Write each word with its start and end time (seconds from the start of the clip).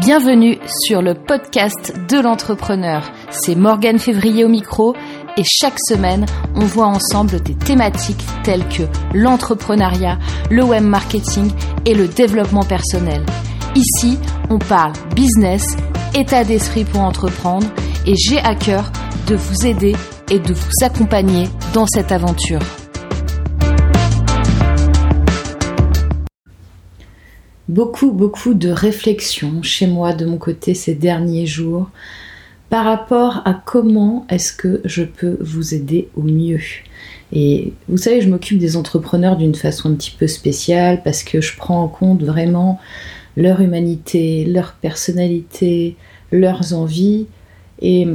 Bienvenue 0.00 0.56
sur 0.66 1.02
le 1.02 1.12
podcast 1.12 1.92
de 2.08 2.18
l'entrepreneur. 2.18 3.12
C'est 3.28 3.54
Morgane 3.54 3.98
Février 3.98 4.46
au 4.46 4.48
micro 4.48 4.94
et 5.36 5.44
chaque 5.44 5.78
semaine, 5.78 6.24
on 6.54 6.64
voit 6.64 6.86
ensemble 6.86 7.42
des 7.42 7.54
thématiques 7.54 8.24
telles 8.42 8.66
que 8.66 8.84
l'entrepreneuriat, 9.12 10.18
le 10.50 10.64
web 10.64 10.84
marketing 10.84 11.52
et 11.84 11.92
le 11.92 12.08
développement 12.08 12.64
personnel. 12.64 13.26
Ici, 13.74 14.18
on 14.48 14.58
parle 14.58 14.94
business, 15.14 15.76
état 16.14 16.44
d'esprit 16.44 16.86
pour 16.86 17.02
entreprendre 17.02 17.66
et 18.06 18.14
j'ai 18.16 18.38
à 18.38 18.54
cœur 18.54 18.90
de 19.26 19.34
vous 19.34 19.66
aider 19.66 19.94
et 20.30 20.38
de 20.38 20.54
vous 20.54 20.72
accompagner 20.82 21.46
dans 21.74 21.86
cette 21.86 22.10
aventure. 22.10 22.62
Beaucoup, 27.70 28.12
beaucoup 28.12 28.54
de 28.54 28.68
réflexions 28.68 29.62
chez 29.62 29.86
moi 29.86 30.12
de 30.12 30.26
mon 30.26 30.38
côté 30.38 30.74
ces 30.74 30.94
derniers 30.94 31.46
jours 31.46 31.88
par 32.68 32.84
rapport 32.84 33.42
à 33.44 33.54
comment 33.54 34.26
est-ce 34.28 34.52
que 34.52 34.80
je 34.84 35.02
peux 35.02 35.38
vous 35.40 35.74
aider 35.74 36.08
au 36.16 36.22
mieux. 36.22 36.60
Et 37.32 37.72
vous 37.88 37.96
savez, 37.96 38.20
je 38.20 38.28
m'occupe 38.28 38.58
des 38.58 38.76
entrepreneurs 38.76 39.36
d'une 39.36 39.54
façon 39.54 39.90
un 39.90 39.94
petit 39.94 40.14
peu 40.16 40.26
spéciale 40.26 41.02
parce 41.02 41.22
que 41.22 41.40
je 41.40 41.56
prends 41.56 41.82
en 41.82 41.88
compte 41.88 42.22
vraiment 42.22 42.80
leur 43.36 43.60
humanité, 43.60 44.44
leur 44.44 44.74
personnalité, 44.74 45.96
leurs 46.32 46.74
envies. 46.74 47.26
Et 47.80 48.06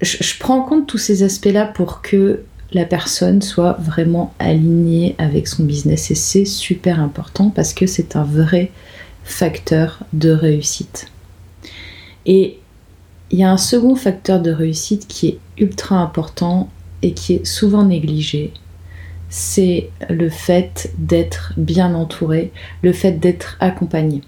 je, 0.00 0.38
prends 0.38 0.58
en 0.58 0.62
compte 0.62 0.86
tous 0.86 0.98
ces 0.98 1.22
aspects-là 1.22 1.66
pour 1.66 2.02
que 2.02 2.40
la 2.72 2.84
personne 2.84 3.42
soit 3.42 3.76
vraiment 3.78 4.34
alignée 4.38 5.14
avec 5.18 5.46
son 5.46 5.64
business. 5.64 6.10
Et 6.10 6.14
c'est 6.14 6.44
super 6.44 7.00
important 7.00 7.50
parce 7.50 7.74
que 7.74 7.86
c'est 7.86 8.16
un 8.16 8.24
vrai 8.24 8.70
facteur 9.24 10.00
de 10.12 10.30
réussite. 10.30 11.08
Et 12.26 12.58
il 13.30 13.38
y 13.38 13.44
a 13.44 13.50
un 13.50 13.56
second 13.56 13.94
facteur 13.94 14.40
de 14.40 14.50
réussite 14.50 15.06
qui 15.06 15.28
est 15.28 15.38
ultra 15.58 15.96
important 15.96 16.68
et 17.02 17.12
qui 17.12 17.34
est 17.34 17.46
souvent 17.46 17.84
négligé. 17.84 18.52
C'est 19.28 19.90
le 20.10 20.28
fait 20.28 20.92
d'être 20.98 21.54
bien 21.56 21.94
entouré, 21.94 22.52
le 22.82 22.92
fait 22.92 23.12
d'être 23.12 23.56
accompagné. 23.60 24.20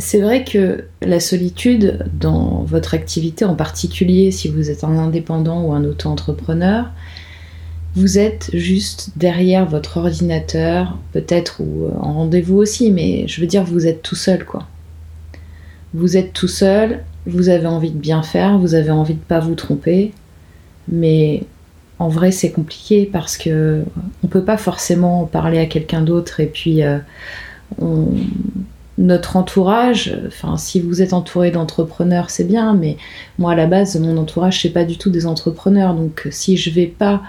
C'est 0.00 0.20
vrai 0.20 0.44
que 0.44 0.84
la 1.02 1.20
solitude 1.20 2.06
dans 2.18 2.62
votre 2.62 2.94
activité, 2.94 3.44
en 3.44 3.54
particulier 3.54 4.30
si 4.30 4.48
vous 4.48 4.70
êtes 4.70 4.82
un 4.82 4.98
indépendant 4.98 5.62
ou 5.62 5.72
un 5.72 5.84
auto-entrepreneur, 5.84 6.90
vous 7.94 8.18
êtes 8.18 8.50
juste 8.54 9.10
derrière 9.16 9.66
votre 9.66 9.98
ordinateur, 9.98 10.96
peut-être 11.12 11.60
ou 11.60 11.84
euh, 11.84 11.90
en 12.00 12.14
rendez-vous 12.14 12.56
aussi, 12.56 12.90
mais 12.90 13.26
je 13.26 13.40
veux 13.40 13.46
dire, 13.46 13.64
vous 13.64 13.86
êtes 13.86 14.02
tout 14.02 14.14
seul 14.14 14.44
quoi. 14.44 14.66
Vous 15.92 16.16
êtes 16.16 16.32
tout 16.32 16.48
seul, 16.48 17.02
vous 17.26 17.48
avez 17.48 17.66
envie 17.66 17.90
de 17.90 17.98
bien 17.98 18.22
faire, 18.22 18.58
vous 18.58 18.74
avez 18.74 18.92
envie 18.92 19.14
de 19.14 19.20
pas 19.20 19.40
vous 19.40 19.56
tromper, 19.56 20.12
mais 20.88 21.42
en 21.98 22.08
vrai 22.08 22.30
c'est 22.30 22.52
compliqué 22.52 23.08
parce 23.12 23.36
que 23.36 23.82
on 24.22 24.28
peut 24.28 24.44
pas 24.44 24.56
forcément 24.56 25.26
parler 25.26 25.58
à 25.58 25.66
quelqu'un 25.66 26.00
d'autre 26.00 26.40
et 26.40 26.46
puis 26.46 26.82
euh, 26.82 26.98
on, 27.80 28.06
notre 28.98 29.36
entourage, 29.36 30.16
si 30.56 30.80
vous 30.80 31.00
êtes 31.00 31.12
entouré 31.12 31.50
d'entrepreneurs 31.50 32.30
c'est 32.30 32.44
bien, 32.44 32.74
mais 32.74 32.96
moi 33.38 33.52
à 33.52 33.54
la 33.54 33.66
base 33.66 33.98
mon 33.98 34.16
entourage 34.16 34.60
c'est 34.60 34.70
pas 34.70 34.84
du 34.84 34.98
tout 34.98 35.10
des 35.10 35.26
entrepreneurs, 35.26 35.94
donc 35.94 36.28
si 36.30 36.56
je 36.56 36.70
vais 36.70 36.86
pas 36.86 37.22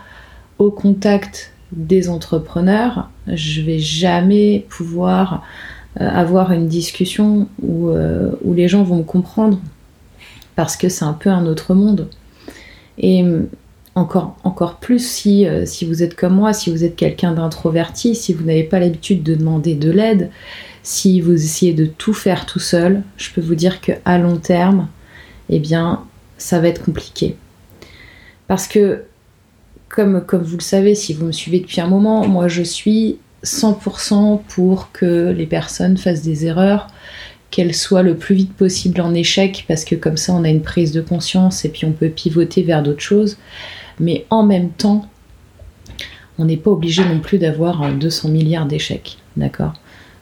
au 0.59 0.69
contact 0.69 1.53
des 1.71 2.09
entrepreneurs, 2.09 3.09
je 3.27 3.61
vais 3.61 3.79
jamais 3.79 4.65
pouvoir 4.69 5.43
euh, 5.99 6.07
avoir 6.07 6.51
une 6.51 6.67
discussion 6.67 7.47
où, 7.61 7.89
euh, 7.89 8.31
où, 8.43 8.53
les 8.53 8.67
gens 8.67 8.83
vont 8.83 8.97
me 8.97 9.03
comprendre 9.03 9.59
parce 10.55 10.75
que 10.75 10.89
c'est 10.89 11.05
un 11.05 11.13
peu 11.13 11.29
un 11.29 11.45
autre 11.45 11.73
monde. 11.73 12.09
Et 12.97 13.23
encore, 13.95 14.37
encore 14.43 14.75
plus 14.75 15.05
si, 15.05 15.45
euh, 15.45 15.65
si 15.65 15.85
vous 15.85 16.03
êtes 16.03 16.15
comme 16.15 16.35
moi, 16.35 16.53
si 16.53 16.71
vous 16.71 16.83
êtes 16.83 16.95
quelqu'un 16.95 17.33
d'introverti, 17.33 18.15
si 18.15 18.33
vous 18.33 18.43
n'avez 18.43 18.63
pas 18.63 18.79
l'habitude 18.79 19.23
de 19.23 19.35
demander 19.35 19.75
de 19.75 19.91
l'aide, 19.91 20.29
si 20.83 21.21
vous 21.21 21.33
essayez 21.33 21.73
de 21.73 21.85
tout 21.85 22.13
faire 22.13 22.45
tout 22.45 22.59
seul, 22.59 23.03
je 23.17 23.31
peux 23.31 23.41
vous 23.41 23.55
dire 23.55 23.81
que 23.81 23.91
à 24.05 24.17
long 24.17 24.37
terme, 24.37 24.87
eh 25.49 25.59
bien, 25.59 26.03
ça 26.37 26.59
va 26.59 26.67
être 26.67 26.83
compliqué. 26.83 27.35
Parce 28.47 28.67
que, 28.67 29.03
comme, 29.89 30.25
comme 30.25 30.43
vous 30.43 30.57
le 30.57 30.63
savez, 30.63 30.95
si 30.95 31.13
vous 31.13 31.25
me 31.25 31.31
suivez 31.31 31.59
depuis 31.59 31.81
un 31.81 31.87
moment, 31.87 32.27
moi 32.27 32.47
je 32.47 32.63
suis 32.63 33.17
100% 33.43 34.41
pour 34.47 34.91
que 34.91 35.31
les 35.31 35.45
personnes 35.45 35.97
fassent 35.97 36.23
des 36.23 36.45
erreurs, 36.45 36.87
qu'elles 37.49 37.75
soient 37.75 38.03
le 38.03 38.15
plus 38.15 38.35
vite 38.35 38.53
possible 38.53 39.01
en 39.01 39.13
échec, 39.13 39.65
parce 39.67 39.83
que 39.83 39.95
comme 39.95 40.17
ça 40.17 40.33
on 40.33 40.43
a 40.43 40.49
une 40.49 40.61
prise 40.61 40.91
de 40.91 41.01
conscience 41.01 41.65
et 41.65 41.69
puis 41.69 41.85
on 41.85 41.91
peut 41.91 42.09
pivoter 42.09 42.63
vers 42.63 42.81
d'autres 42.81 43.01
choses. 43.01 43.37
Mais 43.99 44.25
en 44.29 44.43
même 44.43 44.69
temps, 44.69 45.07
on 46.39 46.45
n'est 46.45 46.57
pas 46.57 46.71
obligé 46.71 47.03
non 47.03 47.19
plus 47.19 47.37
d'avoir 47.37 47.93
200 47.93 48.29
milliards 48.29 48.65
d'échecs. 48.65 49.17
D'accord? 49.37 49.73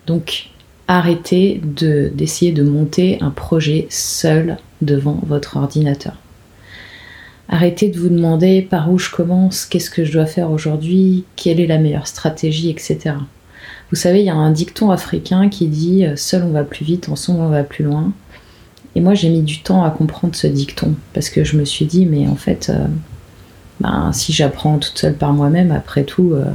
Donc 0.09 0.49
arrêtez 0.87 1.61
d'essayer 2.15 2.51
de, 2.51 2.63
monter 2.63 3.19
un 3.21 3.29
projet 3.29 3.85
seul 3.91 4.57
devant 4.81 5.19
votre 5.27 5.57
ordinateur. 5.57 6.15
Arrêtez 7.47 7.89
de 7.89 7.99
vous 7.99 8.09
demander 8.09 8.63
par 8.63 8.91
où 8.91 8.97
je 8.97 9.11
commence, 9.11 9.65
qu'est-ce 9.65 9.91
que 9.91 10.03
je 10.03 10.11
dois 10.11 10.25
faire 10.25 10.49
aujourd'hui, 10.49 11.25
quelle 11.35 11.59
est 11.59 11.67
la 11.67 11.77
meilleure 11.77 12.07
stratégie, 12.07 12.71
etc. 12.71 13.17
Vous 13.91 13.95
savez, 13.95 14.21
il 14.21 14.25
y 14.25 14.31
a 14.31 14.35
un 14.35 14.51
dicton 14.51 14.89
africain 14.89 15.47
qui 15.47 15.67
dit 15.67 16.05
euh, 16.05 16.15
Seul 16.15 16.43
on 16.43 16.51
va 16.51 16.63
plus 16.63 16.85
vite, 16.85 17.07
ensemble 17.07 17.41
on 17.41 17.49
va 17.49 17.63
plus 17.63 17.83
loin. 17.83 18.11
Et 18.95 19.01
moi 19.01 19.13
j'ai 19.13 19.29
mis 19.29 19.43
du 19.43 19.61
temps 19.61 19.83
à 19.83 19.91
comprendre 19.91 20.35
ce 20.35 20.47
dicton 20.47 20.95
parce 21.13 21.29
que 21.29 21.43
je 21.43 21.55
me 21.55 21.65
suis 21.65 21.85
dit, 21.85 22.07
mais 22.07 22.27
en 22.27 22.35
fait, 22.35 22.71
euh, 22.71 22.87
ben, 23.79 24.11
si 24.11 24.33
j'apprends 24.33 24.79
toute 24.79 24.97
seule 24.97 25.15
par 25.15 25.33
moi-même, 25.33 25.71
après 25.71 26.03
tout, 26.03 26.31
euh, 26.33 26.45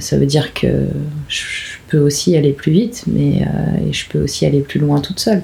ça 0.00 0.16
veut 0.16 0.26
dire 0.26 0.54
que 0.54 0.86
je 1.28 1.78
peux 1.88 1.98
aussi 1.98 2.36
aller 2.36 2.52
plus 2.52 2.72
vite, 2.72 3.04
mais 3.06 3.42
euh, 3.42 3.92
je 3.92 4.06
peux 4.08 4.22
aussi 4.22 4.46
aller 4.46 4.60
plus 4.60 4.80
loin 4.80 5.00
toute 5.00 5.20
seule. 5.20 5.42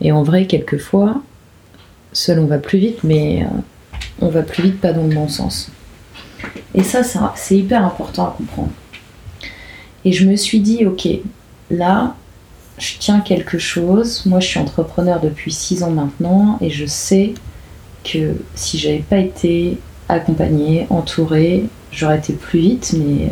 Et 0.00 0.12
en 0.12 0.22
vrai, 0.22 0.46
quelquefois, 0.46 1.22
seul 2.12 2.38
on 2.38 2.46
va 2.46 2.58
plus 2.58 2.78
vite, 2.78 3.04
mais 3.04 3.42
euh, 3.42 3.46
on 4.20 4.28
va 4.28 4.42
plus 4.42 4.62
vite 4.62 4.80
pas 4.80 4.92
dans 4.92 5.06
le 5.06 5.14
bon 5.14 5.28
sens. 5.28 5.70
Et 6.74 6.82
ça, 6.82 7.02
c'est 7.34 7.56
hyper 7.56 7.84
important 7.84 8.26
à 8.26 8.34
comprendre. 8.36 8.70
Et 10.04 10.12
je 10.12 10.28
me 10.28 10.36
suis 10.36 10.60
dit, 10.60 10.86
ok, 10.86 11.08
là, 11.70 12.14
je 12.78 12.94
tiens 12.98 13.20
quelque 13.20 13.58
chose. 13.58 14.24
Moi, 14.26 14.40
je 14.40 14.46
suis 14.46 14.60
entrepreneur 14.60 15.20
depuis 15.20 15.52
6 15.52 15.82
ans 15.82 15.90
maintenant 15.90 16.58
et 16.60 16.70
je 16.70 16.86
sais 16.86 17.34
que 18.04 18.36
si 18.54 18.78
j'avais 18.78 18.98
pas 18.98 19.18
été 19.18 19.78
accompagnée, 20.08 20.86
entourée, 20.90 21.64
j'aurais 21.90 22.18
été 22.18 22.34
plus 22.34 22.60
vite, 22.60 22.94
mais 22.96 23.30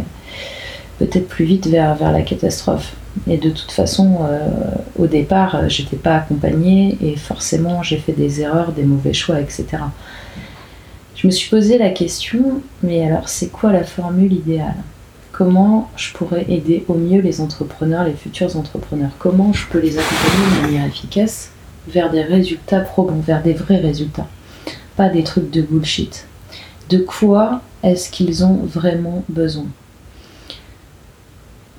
peut-être 1.07 1.29
plus 1.29 1.45
vite 1.45 1.67
vers, 1.67 2.13
la 2.13 2.23
catastrophe. 2.23 2.95
Et 3.29 3.37
de 3.37 3.51
toute 3.51 3.71
façon, 3.71 4.19
euh, 4.23 4.49
au 4.99 5.07
départ, 5.07 5.55
euh, 5.55 5.69
j'étais 5.69 5.97
pas 5.97 6.17
accompagnée 6.17 6.99
et 7.01 7.17
forcément 7.17 7.83
j'ai 7.83 7.99
fait 7.99 8.13
des 8.13 8.41
erreurs, 8.41 8.73
des 8.73 8.83
mauvais 8.83 9.13
choix, 9.13 9.41
etc. 9.41 9.67
Je 11.15 11.27
me 11.27 11.33
suis 11.33 11.49
posé 11.49 11.79
la 11.79 11.91
question, 11.91 12.61
mais 12.83 13.07
alors 13.07 13.29
c'est 13.29 13.49
quoi 13.49 13.73
la 13.73 13.85
formule 13.85 14.33
idéale? 14.33 14.75
Comment 15.31 15.91
je 15.97 16.13
pourrais 16.13 16.45
aider 16.49 16.85
au 16.89 16.95
mieux 16.95 17.21
les 17.21 17.41
entrepreneurs, 17.41 18.05
les 18.05 18.15
futurs 18.15 18.57
entrepreneurs? 18.57 19.11
Comment 19.19 19.53
je 19.53 19.67
peux 19.67 19.81
les 19.81 19.97
accompagner 19.99 20.57
de 20.57 20.67
manière 20.67 20.87
efficace 20.87 21.51
vers 21.89 22.11
des 22.11 22.23
résultats 22.23 22.81
probants, 22.81 23.21
vers 23.25 23.43
des 23.43 23.53
vrais 23.53 23.79
résultats? 23.79 24.27
Pas 24.97 25.09
des 25.09 25.25
trucs 25.25 25.51
de 25.51 25.63
bullshit. 25.63 26.27
De 26.89 26.99
quoi 26.99 27.63
est-ce 27.83 28.11
qu'ils 28.11 28.45
ont 28.45 28.61
vraiment 28.65 29.25
besoin? 29.29 29.67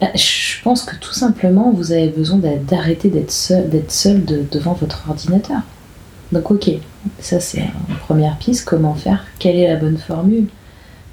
Je 0.02 0.62
pense 0.62 0.84
que 0.84 0.96
tout 0.98 1.14
simplement, 1.14 1.72
vous 1.72 1.92
avez 1.92 2.10
besoin 2.10 2.40
d'arrêter 2.40 3.10
d'être 3.10 3.32
seul, 3.32 3.70
d'être 3.70 3.92
seul 3.92 4.24
devant 4.26 4.74
votre 4.74 5.06
ordinateur. 5.10 5.62
Donc 6.32 6.52
ok, 6.52 6.70
ça 7.20 7.40
c'est 7.40 7.60
une 7.60 7.96
première 8.02 8.38
piste. 8.38 8.66
Comment 8.66 8.96
faire? 8.96 9.26
Quelle 9.40 9.56
est 9.56 9.68
la 9.68 9.78
bonne 9.78 9.98
formule? 9.98 10.48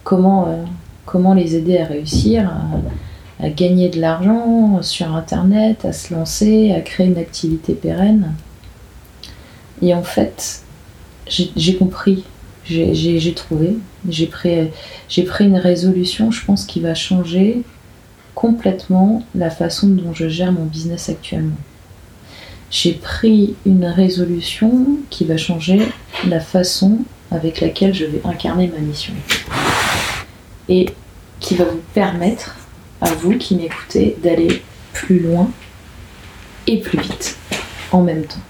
Comment, 0.04 0.48
euh, 0.48 0.64
comment 1.06 1.34
les 1.34 1.54
aider 1.54 1.78
à 1.78 1.86
réussir 1.86 2.50
à, 3.40 3.50
gagner 3.50 3.88
de 3.88 4.00
l'argent 4.00 4.80
sur 4.82 5.14
Internet, 5.14 5.84
à 5.84 5.92
se 5.92 6.14
lancer, 6.14 6.72
à 6.72 6.80
créer 6.80 7.06
une 7.06 7.18
activité 7.18 7.74
pérenne? 7.74 8.34
Et 9.80 9.94
en 9.94 10.02
fait, 10.02 10.62
j'ai 11.28 11.76
compris, 11.76 12.24
j'ai 12.64 13.34
trouvé, 13.34 13.76
j'ai 14.08 14.26
pris, 14.26 14.70
pris 15.26 15.44
une 15.44 15.56
résolution, 15.56 16.30
je 16.30 16.44
pense, 16.44 16.64
qui 16.64 16.80
va 16.80 16.94
changer 16.94 17.62
complètement 18.34 19.22
la 19.34 19.50
façon 19.50 19.88
dont 19.88 20.12
je 20.14 20.28
gère 20.28 20.52
mon 20.52 20.64
business 20.64 21.08
actuellement. 21.08 21.56
J'ai 22.70 22.92
pris 22.92 23.54
une 23.66 23.84
résolution 23.84 24.86
qui 25.10 25.24
va 25.24 25.36
changer 25.36 25.80
la 26.26 26.40
façon 26.40 26.98
avec 27.30 27.60
laquelle 27.60 27.94
je 27.94 28.06
vais 28.06 28.22
incarner 28.24 28.68
ma 28.68 28.78
mission. 28.78 29.12
Et 30.68 30.86
qui 31.40 31.54
va 31.56 31.64
vous 31.64 31.82
permettre, 31.92 32.56
à 33.00 33.12
vous 33.14 33.36
qui 33.36 33.56
m'écoutez, 33.56 34.16
d'aller 34.22 34.62
plus 34.92 35.18
loin 35.18 35.50
et 36.66 36.78
plus 36.78 36.98
vite 36.98 37.36
en 37.90 38.02
même 38.02 38.24
temps. 38.24 38.40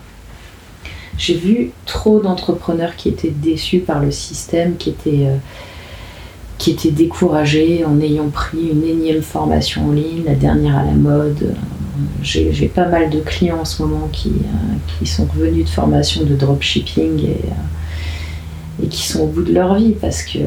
J'ai 1.19 1.35
vu 1.35 1.71
trop 1.87 2.21
d'entrepreneurs 2.21 2.97
qui 2.97 3.09
étaient 3.09 3.31
déçus 3.31 3.81
par 3.81 4.01
le 4.01 4.11
système, 4.11 4.77
qui 4.77 4.91
étaient, 4.91 5.27
euh, 5.27 5.37
qui 6.63 6.71
étaient 6.71 6.93
découragés 6.93 7.85
en 7.85 8.01
ayant 8.01 8.29
pris 8.29 8.69
une 8.69 8.85
énième 8.85 9.21
formation 9.21 9.89
en 9.89 9.91
ligne, 9.91 10.23
la 10.25 10.37
dernière 10.37 10.79
à 10.79 10.85
la 10.85 10.93
mode. 10.93 11.57
J'ai 12.23 12.71
pas 12.73 12.87
mal 12.87 13.11
de 13.11 13.19
clients 13.19 13.59
en 13.63 13.65
ce 13.65 13.83
moment 13.83 14.09
qui, 14.13 14.29
euh, 14.29 14.77
qui 14.87 15.07
sont 15.07 15.27
revenus 15.27 15.65
de 15.65 15.69
formation 15.69 16.23
de 16.23 16.37
dropshipping 16.37 17.19
et, 17.25 17.31
euh, 17.31 18.85
et 18.85 18.87
qui 18.87 19.03
sont 19.03 19.23
au 19.23 19.27
bout 19.27 19.43
de 19.43 19.53
leur 19.53 19.75
vie 19.75 19.97
parce 20.01 20.23
que 20.23 20.39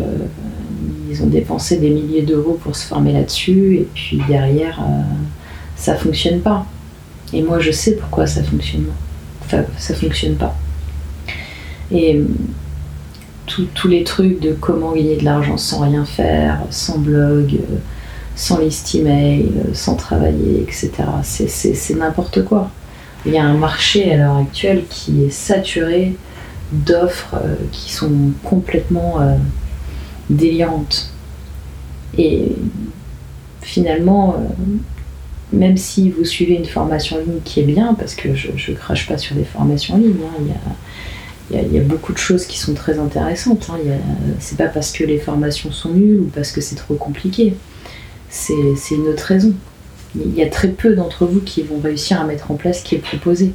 ils 1.12 1.22
ont 1.22 1.28
dépensé 1.28 1.80
des 1.80 1.90
milliers 1.90 2.22
d'euros 2.22 2.58
pour 2.64 2.78
se 2.78 2.88
former 2.88 3.12
là-dessus 3.12 3.76
et 3.76 3.88
puis 3.94 4.22
derrière 4.28 4.80
ça 5.76 5.96
fonctionne 5.96 6.40
pas. 6.40 6.66
Et 7.34 7.42
moi, 7.42 7.60
je 7.60 7.72
sais 7.72 7.92
pourquoi 7.96 8.26
ça 8.26 8.42
fonctionne. 8.42 8.86
Enfin, 9.42 9.64
ça 9.78 9.94
fonctionne 9.94 10.36
pas. 10.36 10.56
Et 11.92 12.22
tous 13.46 13.88
les 13.88 14.04
trucs 14.04 14.40
de 14.40 14.54
comment 14.54 14.92
gagner 14.92 15.18
de 15.18 15.26
l'argent 15.26 15.58
sans 15.58 15.82
rien 15.82 16.06
faire, 16.06 16.60
sans 16.70 16.98
blog, 16.98 17.60
sans 18.36 18.60
liste 18.60 18.94
email, 18.96 19.52
sans 19.74 19.96
travailler, 19.96 20.62
etc. 20.62 20.92
C'est 21.24 21.96
n'importe 21.96 22.44
quoi. 22.44 22.70
Il 23.26 23.34
y 23.34 23.38
a 23.38 23.44
un 23.44 23.58
marché 23.58 24.12
à 24.14 24.18
l'heure 24.18 24.38
actuelle 24.38 24.84
qui 24.90 25.24
est 25.24 25.32
saturé 25.32 26.16
d'offres 26.72 27.36
euh, 27.36 27.56
qui 27.72 27.92
sont 27.92 28.32
complètement 28.44 29.22
euh, 29.22 29.36
délirantes. 30.30 31.12
Et 32.18 32.52
finalement, 33.62 34.36
euh, 34.36 34.64
même 35.54 35.78
si 35.78 36.10
vous 36.10 36.26
suivez 36.26 36.56
une 36.56 36.66
formation 36.66 37.18
en 37.18 37.20
ligne 37.20 37.42
qui 37.44 37.62
est 37.62 37.64
bien, 37.64 37.94
parce 37.94 38.16
que 38.16 38.36
je 38.36 38.72
ne 38.72 38.76
crache 38.76 39.08
pas 39.08 39.18
sur 39.18 39.36
des 39.36 39.44
formations 39.44 39.96
en 39.96 39.98
ligne, 39.98 40.16
hein, 40.24 40.38
il, 40.42 40.48
y 40.48 40.52
a, 40.52 40.56
beaucoup 41.82 42.14
de 42.14 42.18
choses 42.18 42.46
qui 42.46 42.58
sont 42.58 42.74
très 42.74 43.00
intéressantes. 43.00 43.70
Hein, 43.72 43.78
c'est 44.40 44.58
pas 44.58 44.68
parce 44.68 44.92
que 44.92 45.04
les 45.04 45.20
formations 45.20 45.72
sont 45.72 45.92
nulles 45.92 46.22
ou 46.22 46.32
parce 46.34 46.52
que 46.52 46.62
c'est 46.62 46.76
trop 46.76 46.96
compliqué. 46.96 47.56
C'est 48.30 48.96
une 48.96 49.08
autre 49.08 49.24
raison. 49.24 49.54
Il 50.16 50.34
y 50.34 50.44
a 50.44 50.50
très 50.50 50.70
peu 50.70 50.96
d'entre 50.96 51.26
vous 51.26 51.42
qui 51.42 51.62
vont 51.62 51.80
réussir 51.80 52.20
à 52.20 52.24
mettre 52.24 52.52
en 52.52 52.56
place 52.56 52.80
ce 52.80 52.84
qui 52.84 52.96
est 52.96 53.00
proposé. 53.00 53.54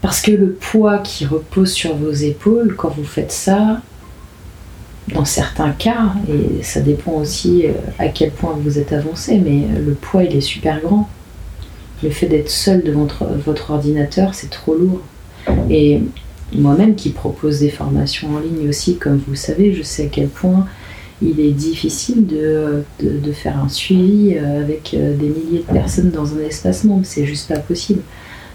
Parce 0.00 0.20
que 0.20 0.32
le 0.32 0.52
poids 0.52 0.98
qui 0.98 1.24
repose 1.24 1.72
sur 1.72 1.94
vos 1.96 2.10
épaules 2.10 2.74
quand 2.76 2.90
vous 2.90 3.04
faites 3.04 3.30
ça, 3.30 3.80
dans 5.14 5.24
certains 5.24 5.70
cas, 5.70 6.12
et 6.28 6.62
ça 6.62 6.80
dépend 6.80 7.12
aussi 7.12 7.66
euh, 7.66 7.72
à 7.98 8.08
quel 8.08 8.30
point 8.30 8.56
vous 8.60 8.78
êtes 8.78 8.92
avancé, 8.92 9.38
mais 9.38 9.62
euh, 9.64 9.84
le 9.84 9.94
poids 9.94 10.24
il 10.24 10.36
est 10.36 10.40
super 10.40 10.80
grand. 10.80 11.08
Le 12.02 12.10
fait 12.10 12.26
d'être 12.26 12.50
seul 12.50 12.82
devant 12.82 13.06
votre 13.44 13.70
ordinateur, 13.70 14.34
c'est 14.34 14.50
trop 14.50 14.74
lourd. 14.74 15.00
Et 15.70 16.00
moi-même 16.52 16.94
qui 16.94 17.10
propose 17.10 17.60
des 17.60 17.70
formations 17.70 18.28
en 18.34 18.40
ligne 18.40 18.68
aussi, 18.68 18.96
comme 18.96 19.16
vous 19.16 19.32
le 19.32 19.36
savez, 19.36 19.72
je 19.72 19.82
sais 19.82 20.04
à 20.04 20.08
quel 20.08 20.28
point 20.28 20.66
il 21.22 21.38
est 21.40 21.52
difficile 21.52 22.26
de, 22.26 22.82
de, 23.00 23.32
faire 23.32 23.58
un 23.62 23.68
suivi 23.68 24.34
euh, 24.34 24.62
avec 24.62 24.90
des 24.92 25.28
milliers 25.28 25.64
de 25.66 25.72
personnes 25.72 26.10
dans 26.10 26.34
un 26.34 26.40
espace 26.40 26.84
membre. 26.84 27.04
C'est 27.04 27.26
juste 27.26 27.48
pas 27.48 27.60
possible. 27.60 28.00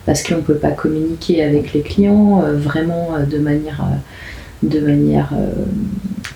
Parce 0.05 0.23
qu'on 0.23 0.37
ne 0.37 0.41
peut 0.41 0.55
pas 0.55 0.71
communiquer 0.71 1.43
avec 1.43 1.73
les 1.73 1.81
clients 1.81 2.41
vraiment 2.55 3.09
de 3.29 3.37
manière 3.39 3.83
de 4.63 4.79
manière 4.79 5.29
euh, 5.33 5.65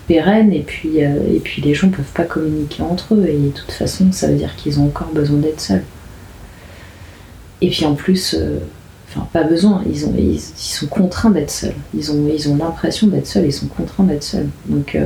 pérenne 0.08 0.54
et 0.54 0.62
puis, 0.62 1.04
euh, 1.04 1.16
et 1.34 1.40
puis 1.40 1.62
les 1.62 1.74
gens 1.74 1.88
ne 1.88 1.94
peuvent 1.94 2.14
pas 2.14 2.24
communiquer 2.24 2.84
entre 2.84 3.16
eux 3.16 3.26
et 3.28 3.38
de 3.38 3.50
toute 3.50 3.72
façon 3.72 4.12
ça 4.12 4.28
veut 4.28 4.36
dire 4.36 4.56
qu'ils 4.56 4.80
ont 4.80 4.86
encore 4.86 5.12
besoin 5.14 5.38
d'être 5.38 5.62
seuls. 5.62 5.84
Et 7.62 7.70
puis 7.70 7.86
en 7.86 7.94
plus, 7.94 8.36
euh, 8.38 8.60
enfin 9.14 9.28
pas 9.34 9.44
besoin, 9.44 9.84
ils, 9.90 10.06
ont, 10.06 10.14
ils, 10.18 10.40
sont 10.40 10.88
contraints 10.88 11.32
d'être 11.32 11.52
seuls. 11.52 11.76
Ils 11.94 12.12
ont, 12.12 12.56
l'impression 12.56 13.08
d'être 13.08 13.28
seuls, 13.28 13.46
ils 13.46 13.54
sont 13.54 13.68
contraints 13.68 14.06
d'être 14.06 14.24
seuls. 14.24 14.50
Donc 14.68 14.98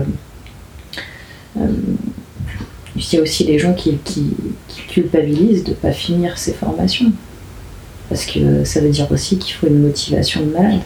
il 1.55 3.13
y 3.13 3.17
a 3.17 3.21
aussi 3.21 3.43
les 3.43 3.59
gens 3.59 3.73
qui, 3.73 3.97
qui, 4.03 4.33
qui 4.67 4.81
culpabilisent 4.87 5.63
de 5.63 5.71
ne 5.71 5.75
pas 5.75 5.91
finir 5.91 6.37
ces 6.37 6.53
formations. 6.53 7.11
Parce 8.09 8.25
que 8.25 8.63
ça 8.63 8.79
veut 8.81 8.89
dire 8.89 9.11
aussi 9.11 9.37
qu'il 9.37 9.53
faut 9.53 9.67
une 9.67 9.81
motivation 9.81 10.41
de 10.41 10.51
malade. 10.51 10.81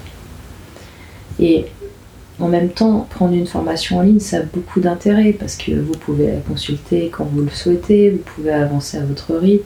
Et 1.40 1.66
en 2.40 2.48
même 2.48 2.70
temps, 2.70 3.06
prendre 3.10 3.34
une 3.34 3.48
formation 3.48 3.98
en 3.98 4.02
ligne, 4.02 4.20
ça 4.20 4.38
a 4.38 4.42
beaucoup 4.42 4.80
d'intérêt 4.80 5.34
parce 5.34 5.56
que 5.56 5.72
vous 5.72 5.94
pouvez 5.94 6.28
la 6.28 6.40
consulter 6.40 7.10
quand 7.10 7.26
vous 7.26 7.42
le 7.42 7.50
souhaitez, 7.50 8.12
vous 8.12 8.24
pouvez 8.36 8.52
avancer 8.52 8.98
à 8.98 9.04
votre 9.04 9.36
rythme. 9.36 9.66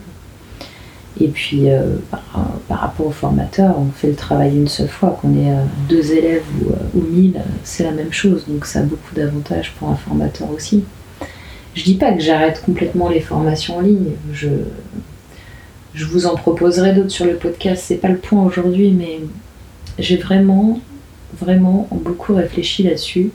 Et 1.20 1.28
puis, 1.28 1.70
euh, 1.70 1.96
par, 2.10 2.80
rapport 2.80 3.06
au 3.06 3.10
formateur, 3.10 3.78
on 3.78 3.90
fait 3.92 4.08
le 4.08 4.16
travail 4.16 4.56
une 4.56 4.68
seule 4.68 4.88
fois, 4.88 5.18
qu'on 5.20 5.34
ait 5.34 5.54
deux 5.88 6.12
élèves 6.12 6.44
ou, 6.60 6.98
ou 6.98 7.02
mille, 7.02 7.40
c'est 7.62 7.84
la 7.84 7.92
même 7.92 8.12
chose. 8.12 8.44
Donc, 8.48 8.66
ça 8.66 8.80
a 8.80 8.82
beaucoup 8.82 9.14
d'avantages 9.14 9.72
pour 9.78 9.90
un 9.90 9.96
formateur 9.96 10.50
aussi. 10.50 10.84
Je 11.74 11.84
dis 11.84 11.94
pas 11.94 12.12
que 12.12 12.20
j'arrête 12.20 12.62
complètement 12.64 13.08
les 13.08 13.20
formations 13.20 13.76
en 13.76 13.80
ligne. 13.80 14.12
Je, 14.32 14.48
je 15.94 16.04
vous 16.04 16.26
en 16.26 16.34
proposerai 16.34 16.92
d'autres 16.92 17.10
sur 17.10 17.26
le 17.26 17.36
podcast. 17.36 17.84
C'est 17.86 17.96
pas 17.96 18.08
le 18.08 18.18
point 18.18 18.42
aujourd'hui, 18.44 18.90
mais 18.90 19.20
j'ai 19.98 20.16
vraiment 20.16 20.80
vraiment 21.40 21.88
beaucoup 21.90 22.34
réfléchi 22.34 22.82
là-dessus. 22.82 23.30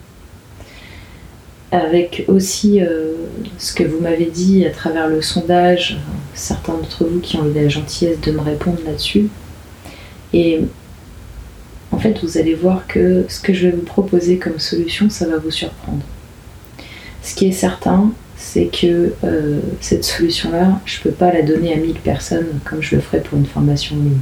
Avec 1.71 2.25
aussi 2.27 2.81
euh, 2.81 3.13
ce 3.59 3.73
que 3.73 3.83
vous 3.83 3.99
m'avez 3.99 4.25
dit 4.25 4.65
à 4.65 4.71
travers 4.71 5.07
le 5.07 5.21
sondage, 5.21 5.99
certains 6.33 6.73
d'entre 6.73 7.05
vous 7.05 7.19
qui 7.19 7.37
ont 7.37 7.45
eu 7.45 7.53
la 7.53 7.67
gentillesse 7.67 8.19
de 8.21 8.31
me 8.31 8.41
répondre 8.41 8.79
là-dessus. 8.85 9.27
Et 10.33 10.61
en 11.91 11.99
fait, 11.99 12.19
vous 12.23 12.37
allez 12.37 12.55
voir 12.55 12.87
que 12.87 13.25
ce 13.27 13.39
que 13.39 13.53
je 13.53 13.67
vais 13.67 13.75
vous 13.75 13.83
proposer 13.83 14.37
comme 14.37 14.59
solution, 14.59 15.09
ça 15.09 15.27
va 15.27 15.37
vous 15.37 15.51
surprendre. 15.51 16.01
Ce 17.21 17.35
qui 17.35 17.47
est 17.47 17.51
certain, 17.51 18.11
c'est 18.37 18.65
que 18.65 19.13
euh, 19.23 19.59
cette 19.81 20.05
solution-là, 20.05 20.79
je 20.85 20.99
ne 20.99 21.03
peux 21.03 21.11
pas 21.11 21.31
la 21.31 21.41
donner 21.41 21.73
à 21.73 21.77
1000 21.77 21.95
personnes 21.95 22.59
comme 22.63 22.81
je 22.81 22.95
le 22.95 23.01
ferais 23.01 23.21
pour 23.21 23.37
une 23.37 23.45
formation 23.45 23.95
en 23.97 23.99
ligne. 23.99 24.17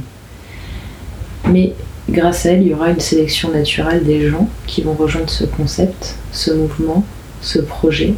Mais 1.50 1.72
grâce 2.10 2.46
à 2.46 2.50
elle, 2.50 2.62
il 2.62 2.68
y 2.68 2.74
aura 2.74 2.90
une 2.90 3.00
sélection 3.00 3.50
naturelle 3.50 4.04
des 4.04 4.28
gens 4.28 4.48
qui 4.66 4.82
vont 4.82 4.94
rejoindre 4.94 5.30
ce 5.30 5.44
concept, 5.44 6.16
ce 6.32 6.50
mouvement, 6.50 7.04
ce 7.40 7.58
projet. 7.58 8.14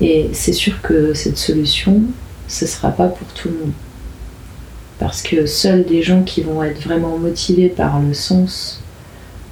Et 0.00 0.28
c'est 0.32 0.52
sûr 0.52 0.80
que 0.82 1.14
cette 1.14 1.38
solution, 1.38 2.02
ce 2.48 2.64
ne 2.64 2.70
sera 2.70 2.90
pas 2.90 3.08
pour 3.08 3.26
tout 3.28 3.48
le 3.48 3.54
monde. 3.54 3.72
Parce 4.98 5.22
que 5.22 5.46
seuls 5.46 5.84
des 5.84 6.02
gens 6.02 6.22
qui 6.22 6.42
vont 6.42 6.62
être 6.62 6.82
vraiment 6.82 7.18
motivés 7.18 7.68
par 7.68 8.00
le 8.00 8.14
sens, 8.14 8.82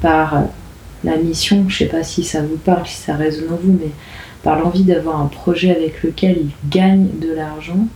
par 0.01 0.45
la 1.03 1.17
mission, 1.17 1.67
je 1.69 1.85
ne 1.85 1.89
sais 1.91 1.97
pas 1.97 2.03
si 2.03 2.25
ça 2.25 2.43
vous 2.43 2.57
parle, 2.57 2.87
si 2.87 2.97
ça 2.97 3.15
résonne 3.15 3.53
en 3.53 3.57
vous, 3.57 3.73
mais 3.73 3.91
par 4.43 4.59
l'envie 4.59 4.85
d'avoir 4.85 5.21
un 5.21 5.27
projet 5.27 5.75
avec 5.75 6.03
lequel 6.03 6.39
ils 6.39 6.71
gagnent 6.71 7.09
de 7.21 7.33
l'argent, 7.33 7.87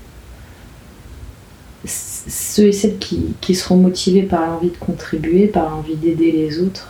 ceux 1.85 2.69
et 2.69 2.73
celles 2.73 2.99
qui, 2.99 3.55
seront 3.55 3.77
motivés 3.77 4.23
par 4.23 4.47
l'envie 4.47 4.71
de 4.71 4.77
contribuer, 4.77 5.47
par 5.47 5.71
l'envie 5.71 5.97
d'aider 5.97 6.33
les 6.33 6.61
autres, 6.61 6.89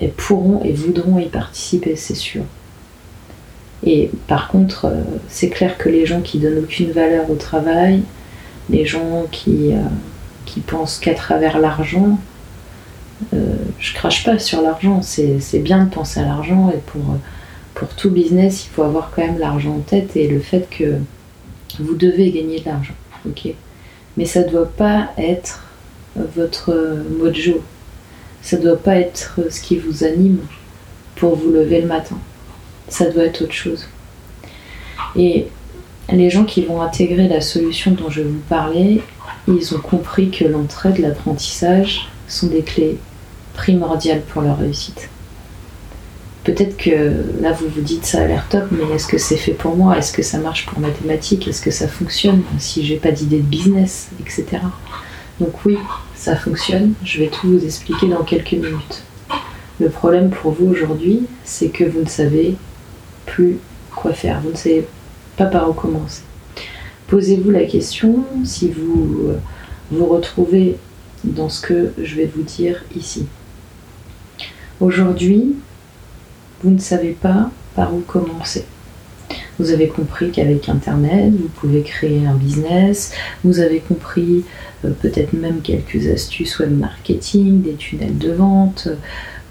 et 0.00 0.08
pourront 0.08 0.62
et 0.64 0.72
voudront 0.72 1.18
y 1.18 1.28
participer, 1.28 1.96
c'est 1.96 2.14
sûr. 2.14 2.42
Et 3.84 4.10
par 4.28 4.48
contre, 4.48 4.86
euh, 4.86 5.02
c'est 5.28 5.48
clair 5.48 5.76
que 5.76 5.88
les 5.88 6.06
gens 6.06 6.20
qui 6.20 6.38
donnent 6.38 6.58
aucune 6.58 6.92
valeur 6.92 7.30
au 7.30 7.34
travail, 7.34 8.02
les 8.70 8.86
gens 8.86 9.26
qui, 9.30 9.72
euh, 9.72 9.80
qui 10.46 10.60
pensent 10.60 10.98
qu'à 10.98 11.14
travers 11.14 11.58
l'argent, 11.58 12.18
euh, 13.34 13.56
je 13.78 13.94
crache 13.94 14.24
pas 14.24 14.38
sur 14.38 14.62
l'argent, 14.62 15.02
c'est 15.02 15.58
bien 15.58 15.84
de 15.84 15.90
penser 15.90 16.20
à 16.20 16.24
l'argent 16.24 16.70
et 16.70 16.78
pour, 16.78 17.02
pour 17.74 17.88
tout 17.88 18.10
business, 18.10 18.66
il 18.66 18.68
faut 18.70 18.82
avoir 18.82 19.10
quand 19.14 19.22
même 19.22 19.38
l'argent 19.38 19.76
en 19.76 19.80
tête 19.80 20.16
et 20.16 20.28
le 20.28 20.40
fait 20.40 20.68
que 20.70 20.98
vous 21.80 21.94
devez 21.94 22.30
gagner 22.30 22.60
de 22.60 22.66
l'argent. 22.66 22.94
mais 24.16 24.26
ça 24.26 24.40
ne 24.44 24.48
doit 24.48 24.70
pas 24.70 25.10
être 25.18 25.64
votre 26.16 26.74
mojo. 27.18 27.62
Ça 28.42 28.56
ne 28.58 28.62
doit 28.62 28.76
pas 28.76 28.96
être 28.96 29.40
ce 29.50 29.60
qui 29.60 29.78
vous 29.78 30.04
anime 30.04 30.38
pour 31.16 31.36
vous 31.36 31.50
lever 31.50 31.80
le 31.80 31.86
matin. 31.86 32.18
Ça 32.88 33.08
doit 33.10 33.24
être 33.24 33.42
autre 33.42 33.52
chose. 33.52 33.86
Et 35.16 35.46
les 36.10 36.30
gens 36.30 36.44
qui 36.44 36.62
vont 36.62 36.82
intégrer 36.82 37.28
la 37.28 37.40
solution 37.40 37.92
dont 37.92 38.10
je 38.10 38.22
vous 38.22 38.42
parler, 38.48 39.02
ils 39.48 39.74
ont 39.74 39.80
compris 39.80 40.30
que 40.30 40.44
l'entraide, 40.44 40.98
l'apprentissage 40.98 42.08
sont 42.28 42.48
des 42.48 42.62
clés 42.62 42.98
primordiales 43.54 44.22
pour 44.22 44.42
leur 44.42 44.58
réussite. 44.58 45.08
Peut-être 46.44 46.76
que 46.76 47.12
là 47.40 47.52
vous 47.52 47.68
vous 47.68 47.82
dites 47.82 48.04
ça 48.04 48.22
a 48.22 48.26
l'air 48.26 48.46
top, 48.48 48.64
mais 48.72 48.94
est-ce 48.94 49.06
que 49.06 49.18
c'est 49.18 49.36
fait 49.36 49.52
pour 49.52 49.76
moi? 49.76 49.96
Est-ce 49.96 50.12
que 50.12 50.22
ça 50.22 50.38
marche 50.38 50.66
pour 50.66 50.80
mathématiques? 50.80 51.46
Est-ce 51.46 51.62
que 51.62 51.70
ça 51.70 51.86
fonctionne? 51.86 52.42
Si 52.58 52.84
j'ai 52.84 52.96
pas 52.96 53.12
d'idée 53.12 53.38
de 53.38 53.42
business, 53.42 54.08
etc. 54.20 54.44
Donc 55.38 55.64
oui, 55.64 55.78
ça 56.22 56.36
fonctionne. 56.36 56.94
Je 57.02 57.18
vais 57.18 57.26
tout 57.26 57.48
vous 57.48 57.64
expliquer 57.64 58.06
dans 58.06 58.22
quelques 58.22 58.52
minutes. 58.52 59.02
Le 59.80 59.88
problème 59.88 60.30
pour 60.30 60.52
vous 60.52 60.68
aujourd'hui, 60.68 61.22
c'est 61.42 61.70
que 61.70 61.82
vous 61.82 62.02
ne 62.02 62.08
savez 62.08 62.54
plus 63.26 63.58
quoi 63.90 64.12
faire. 64.12 64.40
Vous 64.40 64.52
ne 64.52 64.56
savez 64.56 64.86
pas 65.36 65.46
par 65.46 65.68
où 65.68 65.72
commencer. 65.72 66.22
Posez-vous 67.08 67.50
la 67.50 67.64
question 67.64 68.24
si 68.44 68.70
vous 68.70 69.32
vous 69.90 70.06
retrouvez 70.06 70.76
dans 71.24 71.48
ce 71.48 71.60
que 71.60 71.92
je 72.00 72.14
vais 72.14 72.30
vous 72.32 72.42
dire 72.42 72.84
ici. 72.94 73.26
Aujourd'hui, 74.78 75.56
vous 76.62 76.70
ne 76.70 76.78
savez 76.78 77.16
pas 77.20 77.50
par 77.74 77.92
où 77.92 77.98
commencer. 77.98 78.64
Vous 79.62 79.70
avez 79.70 79.86
compris 79.86 80.32
qu'avec 80.32 80.68
Internet, 80.68 81.32
vous 81.40 81.46
pouvez 81.46 81.82
créer 81.82 82.26
un 82.26 82.34
business. 82.34 83.12
Vous 83.44 83.60
avez 83.60 83.78
compris 83.78 84.42
euh, 84.84 84.90
peut-être 84.90 85.34
même 85.34 85.60
quelques 85.60 86.08
astuces 86.08 86.58
web 86.58 86.76
marketing, 86.76 87.62
des 87.62 87.74
tunnels 87.74 88.18
de 88.18 88.32
vente. 88.32 88.88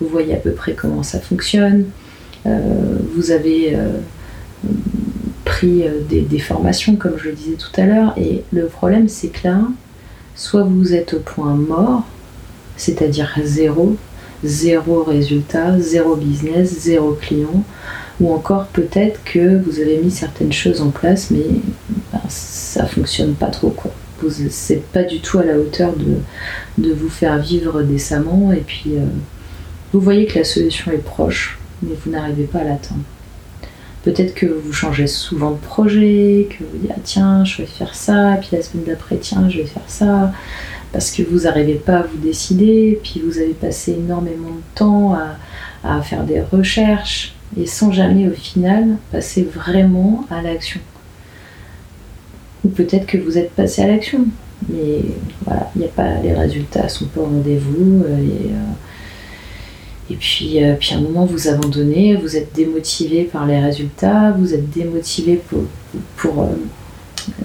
Vous 0.02 0.10
voyez 0.10 0.34
à 0.34 0.38
peu 0.38 0.52
près 0.52 0.74
comment 0.74 1.02
ça 1.02 1.22
fonctionne. 1.22 1.86
Euh, 2.46 2.98
vous 3.16 3.32
avez 3.32 3.74
euh, 3.74 3.88
pris 5.46 5.86
des, 6.10 6.20
des, 6.20 6.40
formations, 6.40 6.98
comme 6.98 7.18
je 7.18 7.30
le 7.30 7.36
disais 7.36 7.56
tout 7.56 7.80
à 7.80 7.86
l'heure. 7.86 8.14
Et 8.18 8.44
le 8.52 8.66
problème, 8.66 9.08
c'est 9.08 9.30
que 9.30 9.48
là, 9.48 9.62
soit 10.36 10.64
vous 10.64 10.94
êtes 10.94 11.14
au 11.14 11.20
point 11.20 11.54
mort, 11.54 12.04
c'est-à-dire 12.76 13.34
zéro, 13.46 13.96
zéro 14.44 15.04
résultat, 15.04 15.80
zéro 15.80 16.18
business, 16.18 16.82
zéro 16.82 17.14
client, 17.14 17.64
ou 18.22 18.32
encore 18.34 18.68
peut-être 18.68 19.20
que 19.24 19.58
vous 19.58 19.80
avez 19.80 19.98
mis 19.98 20.12
certaines 20.12 20.54
choses 20.54 20.80
en 20.80 20.92
place, 20.92 21.32
mais 21.32 21.44
ben, 22.14 22.22
ça 22.30 22.86
fonctionne 22.86 23.34
pas 23.34 23.48
trop 23.48 23.72
quoi. 23.72 23.92
C'est 24.52 24.84
pas 24.92 25.02
du 25.02 25.20
tout 25.20 25.40
à 25.40 25.44
la 25.44 25.58
hauteur 25.58 25.94
de, 25.96 26.18
de, 26.78 26.94
vous 26.94 27.10
faire 27.10 27.40
vivre 27.40 27.82
décemment, 27.82 28.52
et 28.52 28.60
puis 28.60 28.92
euh, 28.96 29.06
vous 29.92 30.00
voyez 30.00 30.28
que 30.28 30.38
la 30.38 30.46
solution 30.46 30.92
est 30.92 31.04
proche, 31.04 31.58
mais 31.82 31.96
vous 32.06 32.12
n'arrivez 32.12 32.44
pas 32.44 32.60
à 32.60 32.64
l'atteindre. 32.64 33.02
Peut-être 34.04 34.36
que 34.36 34.46
vous 34.46 34.74
changez 34.74 35.08
souvent 35.08 35.50
de 35.50 35.58
projet, 35.58 36.48
que 36.52 36.64
vous 36.64 36.78
dites 36.78 36.92
ah, 36.96 37.00
tiens, 37.04 37.44
je 37.46 37.64
vais 37.64 37.68
faire 37.68 37.96
ça, 37.96 38.38
puis 38.40 38.50
la 38.52 38.62
semaine 38.62 38.86
d'après, 38.86 39.18
tiens, 39.18 39.50
je 39.50 39.58
vais 39.58 39.66
faire 39.66 39.82
ça, 39.88 40.32
parce 40.94 41.10
que 41.10 41.24
vous 41.24 41.40
n'arrivez 41.40 41.82
pas 41.84 41.98
à 41.98 42.04
vous 42.04 42.20
décider, 42.20 43.00
puis 43.02 43.24
vous 43.26 43.40
avez 43.40 43.54
passé 43.54 43.94
énormément 43.94 44.50
de 44.50 44.76
temps 44.76 45.16
à, 45.16 45.38
à 45.84 46.00
faire 46.04 46.26
des 46.26 46.42
recherches, 46.42 47.34
et 47.60 47.66
sans 47.66 47.92
jamais 47.92 48.28
au 48.28 48.34
final 48.34 48.98
passer 49.12 49.44
vraiment 49.44 50.26
à 50.30 50.42
l'action. 50.42 50.80
Ou 52.64 52.70
peut-être 52.70 53.08
que 53.08 53.18
vous 53.18 53.38
êtes 53.38 53.52
passé 53.52 53.82
à 53.82 53.88
l'action, 53.88 54.26
mais 54.70 55.02
voilà, 55.46 55.72
il 55.76 55.84
a 55.84 55.88
pas, 55.88 56.20
les 56.22 56.34
résultats 56.34 56.88
sont 56.88 57.06
pas 57.06 57.22
au 57.22 57.26
rendez-vous. 57.26 58.04
Euh, 58.06 58.18
et, 58.18 58.52
euh, 58.52 60.12
et 60.12 60.16
puis, 60.16 60.64
euh, 60.64 60.76
puis 60.80 60.94
à 60.94 60.98
un 60.98 61.02
moment, 61.02 61.26
vous 61.26 61.48
abandonnez, 61.48 62.16
vous 62.16 62.36
êtes 62.36 62.54
démotivé 62.54 63.24
par 63.24 63.46
les 63.48 63.60
résultats, 63.60 64.32
vous 64.38 64.54
êtes 64.54 64.70
démotivé 64.70 65.42
pour, 65.50 65.64
pour 66.18 66.50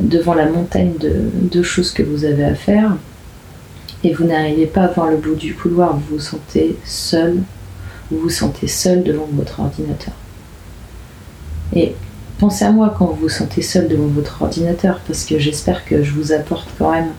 devant 0.01 0.35
la 0.35 0.47
montagne 0.47 0.93
de, 0.99 1.31
de, 1.51 1.63
choses 1.63 1.93
que 1.93 2.03
vous 2.03 2.25
avez 2.25 2.45
à 2.45 2.55
faire, 2.55 2.97
et 4.03 4.13
vous 4.13 4.25
n'arrivez 4.25 4.67
pas 4.67 4.83
à 4.83 4.89
voir 4.89 5.11
le 5.11 5.17
bout 5.17 5.35
du 5.35 5.55
couloir, 5.55 5.97
vous 5.97 6.17
vous 6.17 6.21
sentez 6.21 6.77
seul, 6.85 7.37
vous 8.11 8.19
vous 8.19 8.31
sentez 8.31 8.69
seul 8.69 9.03
devant 9.03 9.29
votre 9.33 9.61
ordinateur. 9.61 10.15
Et 11.75 11.95
pensez 12.39 12.65
à 12.65 12.71
moi 12.71 12.95
quand 12.97 13.07
vous 13.07 13.23
vous 13.23 13.29
sentez 13.29 13.63
seul 13.63 13.89
devant 13.89 14.07
votre 14.07 14.43
ordinateur, 14.43 15.01
parce 15.07 15.25
que 15.25 15.39
j'espère 15.39 15.85
que 15.85 16.03
je 16.03 16.13
vous 16.13 16.33
apporte 16.33 16.69
quand 16.79 16.93
même 16.93 17.13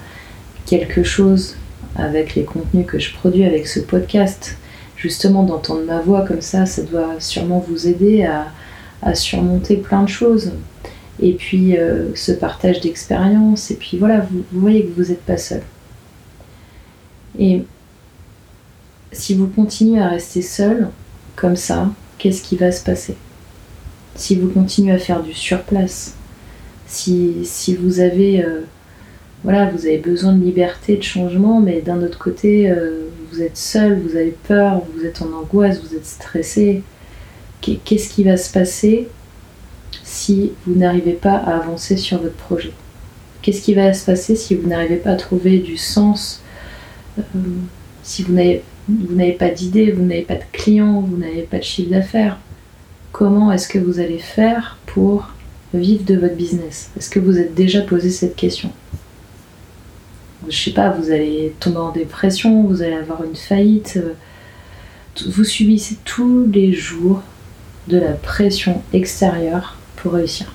quelque 0.65 1.03
chose 1.03 1.55
avec 1.95 2.35
les 2.35 2.43
contenus 2.43 2.85
que 2.85 2.99
je 2.99 3.13
produis 3.13 3.45
avec 3.45 3.67
ce 3.67 3.79
podcast 3.79 4.57
justement 4.97 5.43
d'entendre 5.43 5.83
ma 5.85 6.01
voix 6.01 6.21
comme 6.21 6.41
ça, 6.41 6.65
ça 6.65 6.81
doit 6.81 7.19
sûrement 7.19 7.63
vous 7.67 7.87
aider 7.87 8.25
à, 8.25 8.47
surmonter 9.13 9.77
plein 9.77 10.03
de 10.03 10.09
choses. 10.09 10.51
Et 11.19 11.33
puis 11.33 11.77
euh, 11.77 12.13
ce 12.15 12.31
partage 12.31 12.81
d'expérience, 12.81 13.71
et 13.71 13.75
puis 13.75 13.97
voilà, 13.97 14.19
vous, 14.19 14.43
voyez 14.51 14.85
que 14.85 14.91
vous 14.99 15.09
n'êtes 15.09 15.23
pas 15.23 15.37
seul. 15.37 15.61
Et 17.39 17.63
si 19.17 19.33
vous 19.33 19.47
continuez 19.47 19.99
à 19.99 20.09
rester 20.09 20.41
seul, 20.41 20.89
comme 21.35 21.55
ça, 21.55 21.89
qu'est-ce 22.17 22.41
qui 22.41 22.55
va 22.55 22.71
se 22.71 22.83
passer? 22.83 23.15
Si 24.15 24.35
vous 24.35 24.49
continuez 24.49 24.93
à 24.93 24.99
faire 24.99 25.23
du 25.23 25.33
surplace, 25.33 26.15
si, 26.87 27.37
si 27.43 27.75
vous 27.75 27.99
avez 27.99 28.43
euh, 28.43 28.61
voilà, 29.43 29.69
vous 29.69 29.85
avez 29.85 29.97
besoin 29.97 30.33
de 30.33 30.43
liberté, 30.43 30.97
de 30.97 31.03
changement, 31.03 31.59
mais 31.59 31.81
d'un 31.81 32.01
autre 32.01 32.17
côté, 32.17 32.69
euh, 32.69 33.07
vous 33.31 33.41
êtes 33.41 33.57
seul, 33.57 33.99
vous 33.99 34.15
avez 34.15 34.35
peur, 34.47 34.81
vous 34.95 35.05
êtes 35.05 35.21
en 35.21 35.31
angoisse, 35.31 35.79
vous 35.81 35.95
êtes 35.95 36.05
stressé. 36.05 36.81
Qu'est-ce 37.61 38.09
qui 38.09 38.23
va 38.23 38.37
se 38.37 38.51
passer 38.51 39.07
si 40.03 40.53
vous 40.65 40.75
n'arrivez 40.75 41.13
pas 41.13 41.35
à 41.35 41.57
avancer 41.57 41.97
sur 41.97 42.21
votre 42.21 42.35
projet? 42.35 42.71
Qu'est-ce 43.41 43.61
qui 43.61 43.73
va 43.73 43.93
se 43.93 44.05
passer 44.05 44.35
si 44.35 44.55
vous 44.55 44.67
n'arrivez 44.67 44.97
pas 44.97 45.11
à 45.11 45.15
trouver 45.15 45.59
du 45.59 45.77
sens 45.77 46.41
euh, 47.19 47.21
Si 48.03 48.23
vous 48.23 48.33
n'avez 48.33 48.63
pas 49.37 49.49
d'idée, 49.49 49.91
vous 49.91 50.03
n'avez 50.03 50.21
pas 50.21 50.35
de 50.35 50.43
clients, 50.51 51.01
vous 51.01 51.17
n'avez 51.17 51.43
pas 51.43 51.57
de 51.57 51.63
chiffre 51.63 51.91
d'affaires 51.91 52.37
Comment 53.11 53.51
est-ce 53.51 53.67
que 53.67 53.79
vous 53.79 53.99
allez 53.99 54.19
faire 54.19 54.77
pour 54.85 55.29
vivre 55.73 56.03
de 56.03 56.15
votre 56.15 56.35
business? 56.35 56.91
Est-ce 56.97 57.09
que 57.09 57.19
vous 57.19 57.39
êtes 57.39 57.55
déjà 57.55 57.81
posé 57.81 58.11
cette 58.11 58.35
question? 58.35 58.71
Je 60.47 60.55
sais 60.55 60.71
pas, 60.71 60.91
vous 60.91 61.09
allez 61.09 61.53
tomber 61.59 61.77
en 61.77 61.91
dépression, 61.91 62.63
vous 62.63 62.83
allez 62.83 62.93
avoir 62.93 63.23
une 63.23 63.35
faillite. 63.35 63.97
Euh, 63.97 64.13
vous 65.25 65.43
subissez 65.43 65.97
tous 66.05 66.45
les 66.45 66.73
jours 66.73 67.23
de 67.87 67.97
la 67.97 68.11
pression 68.11 68.83
extérieure 68.93 69.77
pour 69.95 70.13
réussir. 70.13 70.53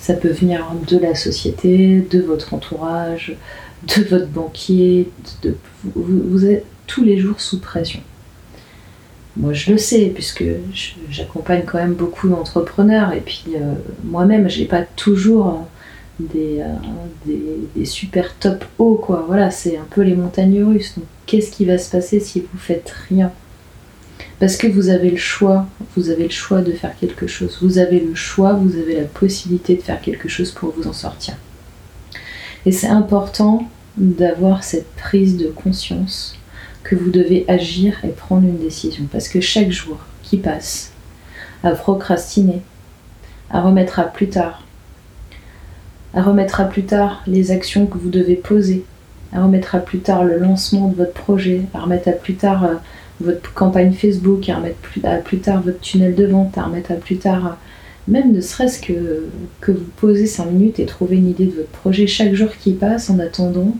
Ça 0.00 0.14
peut 0.14 0.32
venir 0.32 0.66
de 0.88 0.98
la 0.98 1.14
société, 1.14 2.00
de 2.10 2.20
votre 2.20 2.54
entourage, 2.54 3.36
de 3.86 4.02
votre 4.02 4.26
banquier. 4.26 5.08
vous, 5.94 6.44
êtes 6.44 6.66
tous 6.92 7.04
les 7.04 7.18
jours 7.18 7.40
sous 7.40 7.58
pression. 7.58 8.00
Moi, 9.38 9.54
je 9.54 9.72
le 9.72 9.78
sais, 9.78 10.10
puisque 10.14 10.44
j'accompagne 11.10 11.62
quand 11.64 11.78
même 11.78 11.94
beaucoup 11.94 12.28
d'entrepreneurs. 12.28 13.14
Et 13.14 13.20
puis, 13.20 13.44
euh, 13.56 13.72
moi-même, 14.04 14.50
je 14.50 14.60
n'ai 14.60 14.66
pas 14.66 14.82
toujours 14.82 15.66
euh, 16.20 16.62
des, 17.24 17.42
des, 17.74 17.86
super 17.86 18.34
top 18.34 18.66
hauts, 18.78 18.96
quoi. 18.96 19.24
Voilà, 19.26 19.50
c'est 19.50 19.78
un 19.78 19.86
peu 19.88 20.02
les 20.02 20.14
montagnes 20.14 20.62
russes. 20.62 20.92
Donc, 20.98 21.06
qu'est-ce 21.24 21.50
qui 21.50 21.64
va 21.64 21.78
se 21.78 21.90
passer 21.90 22.20
si 22.20 22.40
vous 22.40 22.58
faites 22.58 22.92
rien? 23.08 23.32
Parce 24.38 24.56
que 24.56 24.66
vous 24.66 24.90
avez 24.90 25.10
le 25.10 25.16
choix, 25.16 25.66
vous 25.96 26.10
avez 26.10 26.24
le 26.24 26.30
choix 26.30 26.60
de 26.60 26.72
faire 26.72 26.94
quelque 26.98 27.26
chose. 27.26 27.58
Vous 27.62 27.78
avez 27.78 28.00
le 28.00 28.14
choix, 28.14 28.52
vous 28.52 28.76
avez 28.76 28.96
la 28.96 29.06
possibilité 29.06 29.76
de 29.76 29.80
faire 29.80 30.00
quelque 30.00 30.28
chose 30.28 30.50
pour 30.50 30.74
vous 30.76 30.86
en 30.86 30.92
sortir. 30.92 31.36
Et 32.66 32.72
c'est 32.72 32.88
important 32.88 33.66
d'avoir 33.96 34.62
cette 34.62 34.92
prise 34.96 35.38
de 35.38 35.46
conscience 35.48 36.36
que 36.92 36.96
vous 37.02 37.10
devez 37.10 37.46
agir 37.48 38.04
et 38.04 38.08
prendre 38.08 38.46
une 38.46 38.58
décision. 38.58 39.04
Parce 39.10 39.26
que 39.26 39.40
chaque 39.40 39.70
jour 39.70 39.96
qui 40.22 40.36
passe 40.36 40.92
à 41.64 41.70
procrastiner, 41.70 42.60
à 43.48 43.62
remettre 43.62 43.98
à 43.98 44.02
plus 44.02 44.28
tard, 44.28 44.62
à 46.12 46.20
remettre 46.20 46.60
à 46.60 46.64
plus 46.64 46.84
tard 46.84 47.22
les 47.26 47.50
actions 47.50 47.86
que 47.86 47.96
vous 47.96 48.10
devez 48.10 48.36
poser, 48.36 48.84
à 49.32 49.42
remettre 49.42 49.74
à 49.74 49.78
plus 49.78 50.00
tard 50.00 50.22
le 50.24 50.36
lancement 50.36 50.88
de 50.88 50.96
votre 50.96 51.14
projet, 51.14 51.62
à 51.72 51.80
remettre 51.80 52.10
à 52.10 52.12
plus 52.12 52.34
tard 52.34 52.64
euh, 52.64 52.74
votre 53.22 53.54
campagne 53.54 53.94
Facebook, 53.94 54.50
à 54.50 54.56
remettre 54.56 54.76
à 55.04 55.16
plus 55.16 55.38
tard 55.38 55.62
votre 55.62 55.80
tunnel 55.80 56.14
de 56.14 56.26
vente, 56.26 56.58
à 56.58 56.64
remettre 56.64 56.92
à 56.92 56.96
plus 56.96 57.16
tard, 57.16 57.46
euh, 57.46 57.50
même 58.06 58.32
ne 58.32 58.42
serait-ce 58.42 58.78
que, 58.82 59.28
que 59.62 59.72
vous 59.72 59.88
posez 59.96 60.26
5 60.26 60.44
minutes 60.44 60.78
et 60.78 60.84
trouver 60.84 61.16
une 61.16 61.30
idée 61.30 61.46
de 61.46 61.54
votre 61.54 61.68
projet 61.68 62.06
chaque 62.06 62.34
jour 62.34 62.50
qui 62.50 62.74
passe 62.74 63.08
en 63.08 63.18
attendant 63.18 63.74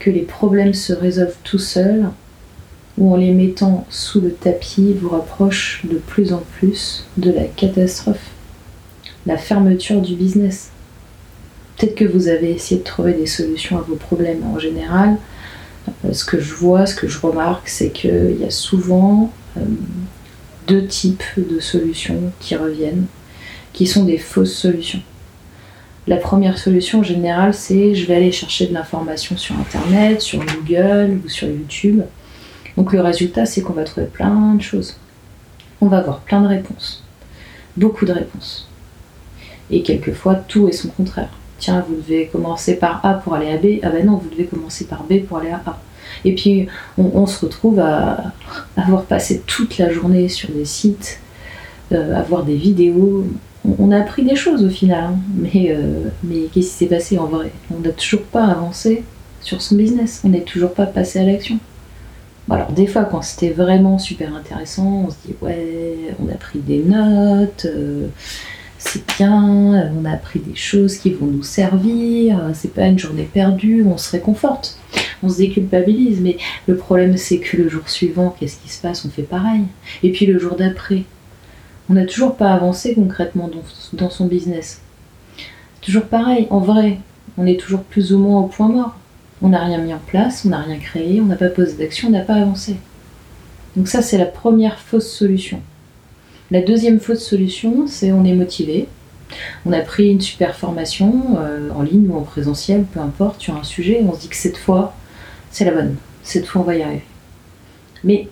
que 0.00 0.10
les 0.10 0.22
problèmes 0.22 0.74
se 0.74 0.92
résolvent 0.92 1.36
tout 1.44 1.58
seuls 1.58 2.10
ou 2.98 3.12
en 3.12 3.16
les 3.16 3.30
mettant 3.30 3.86
sous 3.88 4.20
le 4.20 4.32
tapis 4.32 4.94
vous 4.94 5.10
rapproche 5.10 5.82
de 5.84 5.98
plus 5.98 6.32
en 6.32 6.42
plus 6.58 7.06
de 7.16 7.30
la 7.30 7.44
catastrophe, 7.44 8.30
la 9.26 9.36
fermeture 9.36 10.00
du 10.00 10.16
business. 10.16 10.70
Peut-être 11.76 11.94
que 11.94 12.04
vous 12.04 12.28
avez 12.28 12.50
essayé 12.50 12.80
de 12.80 12.84
trouver 12.84 13.12
des 13.12 13.26
solutions 13.26 13.78
à 13.78 13.82
vos 13.82 13.94
problèmes 13.94 14.42
en 14.44 14.58
général. 14.58 15.16
Euh, 16.04 16.12
ce 16.12 16.24
que 16.24 16.40
je 16.40 16.54
vois, 16.54 16.86
ce 16.86 16.94
que 16.94 17.08
je 17.08 17.18
remarque, 17.20 17.68
c'est 17.68 17.90
qu'il 17.90 18.36
y 18.38 18.44
a 18.44 18.50
souvent 18.50 19.32
euh, 19.56 19.60
deux 20.66 20.86
types 20.86 21.24
de 21.36 21.60
solutions 21.60 22.32
qui 22.40 22.56
reviennent, 22.56 23.06
qui 23.72 23.86
sont 23.86 24.04
des 24.04 24.18
fausses 24.18 24.54
solutions. 24.54 25.02
La 26.06 26.16
première 26.16 26.58
solution 26.58 27.00
en 27.00 27.02
général, 27.02 27.54
c'est 27.54 27.94
je 27.94 28.06
vais 28.06 28.16
aller 28.16 28.32
chercher 28.32 28.66
de 28.66 28.74
l'information 28.74 29.36
sur 29.36 29.54
Internet, 29.58 30.20
sur 30.20 30.40
Google 30.44 31.20
ou 31.24 31.28
sur 31.28 31.48
YouTube. 31.48 32.02
Donc 32.76 32.92
le 32.92 33.00
résultat, 33.00 33.46
c'est 33.46 33.60
qu'on 33.60 33.74
va 33.74 33.84
trouver 33.84 34.06
plein 34.06 34.54
de 34.54 34.62
choses. 34.62 34.96
On 35.80 35.86
va 35.86 35.98
avoir 35.98 36.20
plein 36.20 36.40
de 36.40 36.48
réponses. 36.48 37.04
Beaucoup 37.76 38.06
de 38.06 38.12
réponses. 38.12 38.68
Et 39.70 39.82
quelquefois, 39.82 40.34
tout 40.34 40.68
est 40.68 40.72
son 40.72 40.88
contraire 40.88 41.30
tiens, 41.60 41.84
vous 41.86 41.94
devez 41.94 42.26
commencer 42.26 42.74
par 42.74 43.04
A 43.04 43.14
pour 43.14 43.34
aller 43.34 43.50
à 43.50 43.56
B. 43.56 43.78
Ah 43.82 43.90
ben 43.90 44.04
non, 44.04 44.16
vous 44.16 44.28
devez 44.30 44.46
commencer 44.46 44.86
par 44.86 45.04
B 45.04 45.20
pour 45.20 45.38
aller 45.38 45.50
à 45.50 45.62
A. 45.64 45.78
Et 46.24 46.34
puis 46.34 46.66
on, 46.98 47.26
se 47.26 47.44
retrouve 47.44 47.78
à, 47.78 48.32
avoir 48.76 49.04
passé 49.04 49.42
toute 49.46 49.78
la 49.78 49.92
journée 49.92 50.28
sur 50.28 50.48
des 50.50 50.64
sites, 50.64 51.20
euh, 51.92 52.18
à 52.18 52.22
voir 52.22 52.42
des 52.42 52.56
vidéos. 52.56 53.24
On, 53.64 53.90
a 53.90 53.98
appris 53.98 54.24
des 54.24 54.36
choses 54.36 54.64
au 54.64 54.70
final, 54.70 55.04
hein. 55.04 55.18
mais, 55.34 55.68
euh, 55.70 56.08
mais 56.22 56.44
qu'est-ce 56.52 56.68
qui 56.68 56.76
s'est 56.76 56.86
passé 56.86 57.18
en 57.18 57.26
vrai? 57.26 57.52
On 57.74 57.80
n'a 57.80 57.90
toujours 57.90 58.22
pas 58.22 58.44
avancé 58.44 59.04
sur 59.42 59.60
son 59.60 59.76
business, 59.76 60.22
on 60.24 60.30
n'est 60.30 60.42
toujours 60.42 60.72
pas 60.72 60.86
passé 60.86 61.18
à 61.18 61.24
l'action. 61.24 61.58
alors 62.50 62.72
des 62.72 62.86
fois 62.86 63.04
quand 63.04 63.22
c'était 63.22 63.50
vraiment 63.50 63.98
super 63.98 64.34
intéressant, 64.34 65.04
on 65.06 65.10
se 65.10 65.16
dit 65.26 65.34
ouais, 65.42 66.14
on 66.20 66.28
a 66.28 66.36
pris 66.36 66.60
des 66.60 66.78
notes, 66.78 67.66
euh, 67.66 68.08
c'est 68.78 69.02
bien, 69.18 69.92
on 69.94 70.04
a 70.06 70.12
appris 70.12 70.40
des 70.40 70.56
choses 70.56 70.96
qui 70.96 71.10
vont 71.10 71.26
nous 71.26 71.42
servir, 71.42 72.40
c'est 72.54 72.72
pas 72.72 72.86
une 72.86 72.98
journée 72.98 73.28
perdue, 73.30 73.84
on 73.86 73.98
se 73.98 74.10
réconforte, 74.10 74.78
on 75.22 75.28
se 75.28 75.36
déculpabilise, 75.36 76.20
mais 76.22 76.38
le 76.66 76.76
problème 76.76 77.18
c'est 77.18 77.38
que 77.38 77.58
le 77.58 77.68
jour 77.68 77.88
suivant, 77.88 78.34
qu'est-ce 78.38 78.58
qui 78.58 78.70
se 78.70 78.80
passe? 78.80 79.04
On 79.04 79.10
fait 79.10 79.22
pareil. 79.22 79.62
Et 80.02 80.12
puis 80.12 80.24
le 80.24 80.38
jour 80.38 80.56
d'après, 80.56 81.04
on 81.90 81.94
n'a 81.94 82.06
toujours 82.06 82.36
pas 82.36 82.52
avancé 82.52 82.94
concrètement 82.94 83.50
dans, 83.92 84.10
son 84.10 84.26
business. 84.26 84.80
Toujours 85.80 86.04
pareil, 86.04 86.46
en 86.50 86.60
vrai, 86.60 86.98
on 87.36 87.46
est 87.46 87.58
toujours 87.58 87.82
plus 87.82 88.12
ou 88.12 88.18
moins 88.18 88.42
au 88.42 88.46
point 88.46 88.68
mort. 88.68 88.96
On 89.42 89.48
n'a 89.48 89.64
rien 89.64 89.78
mis 89.78 89.92
en 89.92 89.98
place, 89.98 90.44
on 90.46 90.50
n'a 90.50 90.60
rien 90.60 90.78
créé, 90.78 91.20
on 91.20 91.24
n'a 91.24 91.34
pas 91.34 91.48
posé 91.48 91.72
d'action, 91.76 92.06
on 92.06 92.12
n'a 92.12 92.20
pas 92.20 92.34
avancé. 92.34 92.76
Donc 93.76 93.88
ça, 93.88 94.02
c'est 94.02 94.18
la 94.18 94.26
première 94.26 94.78
fausse 94.78 95.10
solution. 95.10 95.60
La 96.52 96.62
deuxième 96.62 97.00
fausse 97.00 97.24
solution, 97.24 97.88
c'est 97.88 98.12
on 98.12 98.24
est 98.24 98.34
motivé. 98.34 98.86
On 99.66 99.72
a 99.72 99.80
pris 99.80 100.10
une 100.10 100.20
super 100.20 100.54
formation 100.54 101.38
euh, 101.38 101.70
en 101.70 101.82
ligne 101.82 102.08
ou 102.08 102.16
en 102.16 102.22
présentiel, 102.22 102.84
peu 102.84 103.00
importe, 103.00 103.40
sur 103.40 103.56
un 103.56 103.64
sujet, 103.64 104.00
et 104.00 104.04
on 104.04 104.14
se 104.14 104.20
dit 104.20 104.28
que 104.28 104.36
cette 104.36 104.58
fois, 104.58 104.94
c'est 105.50 105.64
la 105.64 105.72
bonne. 105.72 105.96
Cette 106.22 106.46
fois, 106.46 106.62
on 106.62 106.64
va 106.64 106.76
y 106.76 106.82
arriver. 106.82 107.04
Mais 108.04 108.28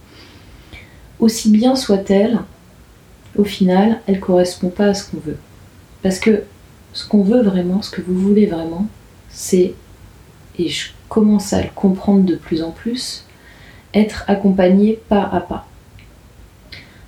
aussi 1.19 1.51
bien 1.51 1.75
soit-elle, 1.75 2.39
au 3.37 3.45
final, 3.45 4.01
elle 4.07 4.21
correspond 4.21 4.71
pas 4.71 4.87
à 4.87 4.95
ce 4.95 5.11
qu'on 5.11 5.19
veut. 5.19 5.39
Parce 6.03 6.19
que 6.19 6.43
ce 6.93 7.07
qu'on 7.07 7.23
veut 7.23 7.43
vraiment, 7.43 7.83
ce 7.83 7.91
que 7.91 8.01
vous 8.01 8.19
voulez 8.19 8.47
vraiment, 8.47 8.87
c'est, 9.29 9.75
et 10.59 10.69
je 10.69 10.91
commence 11.09 11.53
à 11.53 11.63
le 11.63 11.69
comprendre 11.75 12.25
de 12.25 12.37
plus 12.37 12.63
en 12.63 12.71
plus, 12.71 13.25
être 13.95 14.25
accompagné 14.27 15.01
pas 15.09 15.23
à 15.23 15.41
pas. 15.41 15.67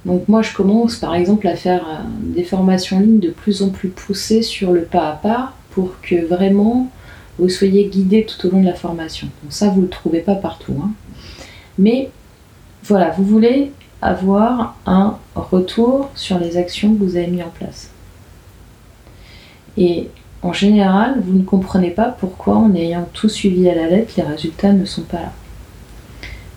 Donc 0.04 0.28
moi 0.28 0.40
je 0.42 0.54
commence 0.54 0.96
par 0.96 1.14
exemple 1.14 1.46
à 1.46 1.56
faire 1.56 1.86
euh, 1.86 2.02
des 2.20 2.44
formations 2.44 2.96
en 2.96 3.00
ligne 3.00 3.20
de 3.20 3.28
plus 3.28 3.62
en 3.62 3.68
plus 3.68 3.90
poussées 3.90 4.42
sur 4.42 4.72
le 4.72 4.82
pas 4.82 5.10
à 5.10 5.12
pas 5.12 5.52
pour 5.72 6.00
que 6.00 6.24
vraiment 6.24 6.90
vous 7.38 7.50
soyez 7.50 7.84
guidé 7.86 8.24
tout 8.24 8.46
au 8.46 8.50
long 8.50 8.60
de 8.60 8.66
la 8.66 8.74
formation. 8.74 9.28
Donc 9.42 9.52
ça 9.52 9.68
vous 9.68 9.80
ne 9.80 9.86
le 9.86 9.90
trouvez 9.90 10.20
pas 10.20 10.34
partout. 10.34 10.74
Hein. 10.82 10.90
Mais 11.78 12.10
voilà, 12.84 13.10
vous 13.10 13.24
voulez 13.24 13.72
avoir 14.02 14.76
un 14.86 15.16
retour 15.34 16.10
sur 16.14 16.38
les 16.38 16.56
actions 16.56 16.94
que 16.94 17.02
vous 17.02 17.16
avez 17.16 17.26
mis 17.26 17.42
en 17.42 17.48
place. 17.50 17.90
Et 19.76 20.08
en 20.42 20.52
général, 20.52 21.20
vous 21.24 21.34
ne 21.34 21.44
comprenez 21.44 21.90
pas 21.90 22.16
pourquoi 22.18 22.56
en 22.56 22.74
ayant 22.74 23.06
tout 23.12 23.28
suivi 23.28 23.68
à 23.68 23.74
la 23.74 23.88
lettre, 23.88 24.14
les 24.16 24.22
résultats 24.22 24.72
ne 24.72 24.84
sont 24.84 25.02
pas 25.02 25.18
là. 25.18 25.32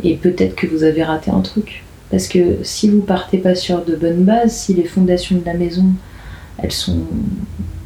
Et 0.03 0.15
peut-être 0.15 0.55
que 0.55 0.67
vous 0.67 0.83
avez 0.83 1.03
raté 1.03 1.31
un 1.31 1.41
truc. 1.41 1.83
Parce 2.09 2.27
que 2.27 2.57
si 2.63 2.89
vous 2.89 3.01
partez 3.01 3.37
pas 3.37 3.55
sur 3.55 3.83
de 3.83 3.95
bonnes 3.95 4.23
bases, 4.23 4.55
si 4.55 4.73
les 4.73 4.85
fondations 4.85 5.37
de 5.37 5.45
la 5.45 5.53
maison, 5.53 5.85
elles 6.57 6.71
sont 6.71 6.99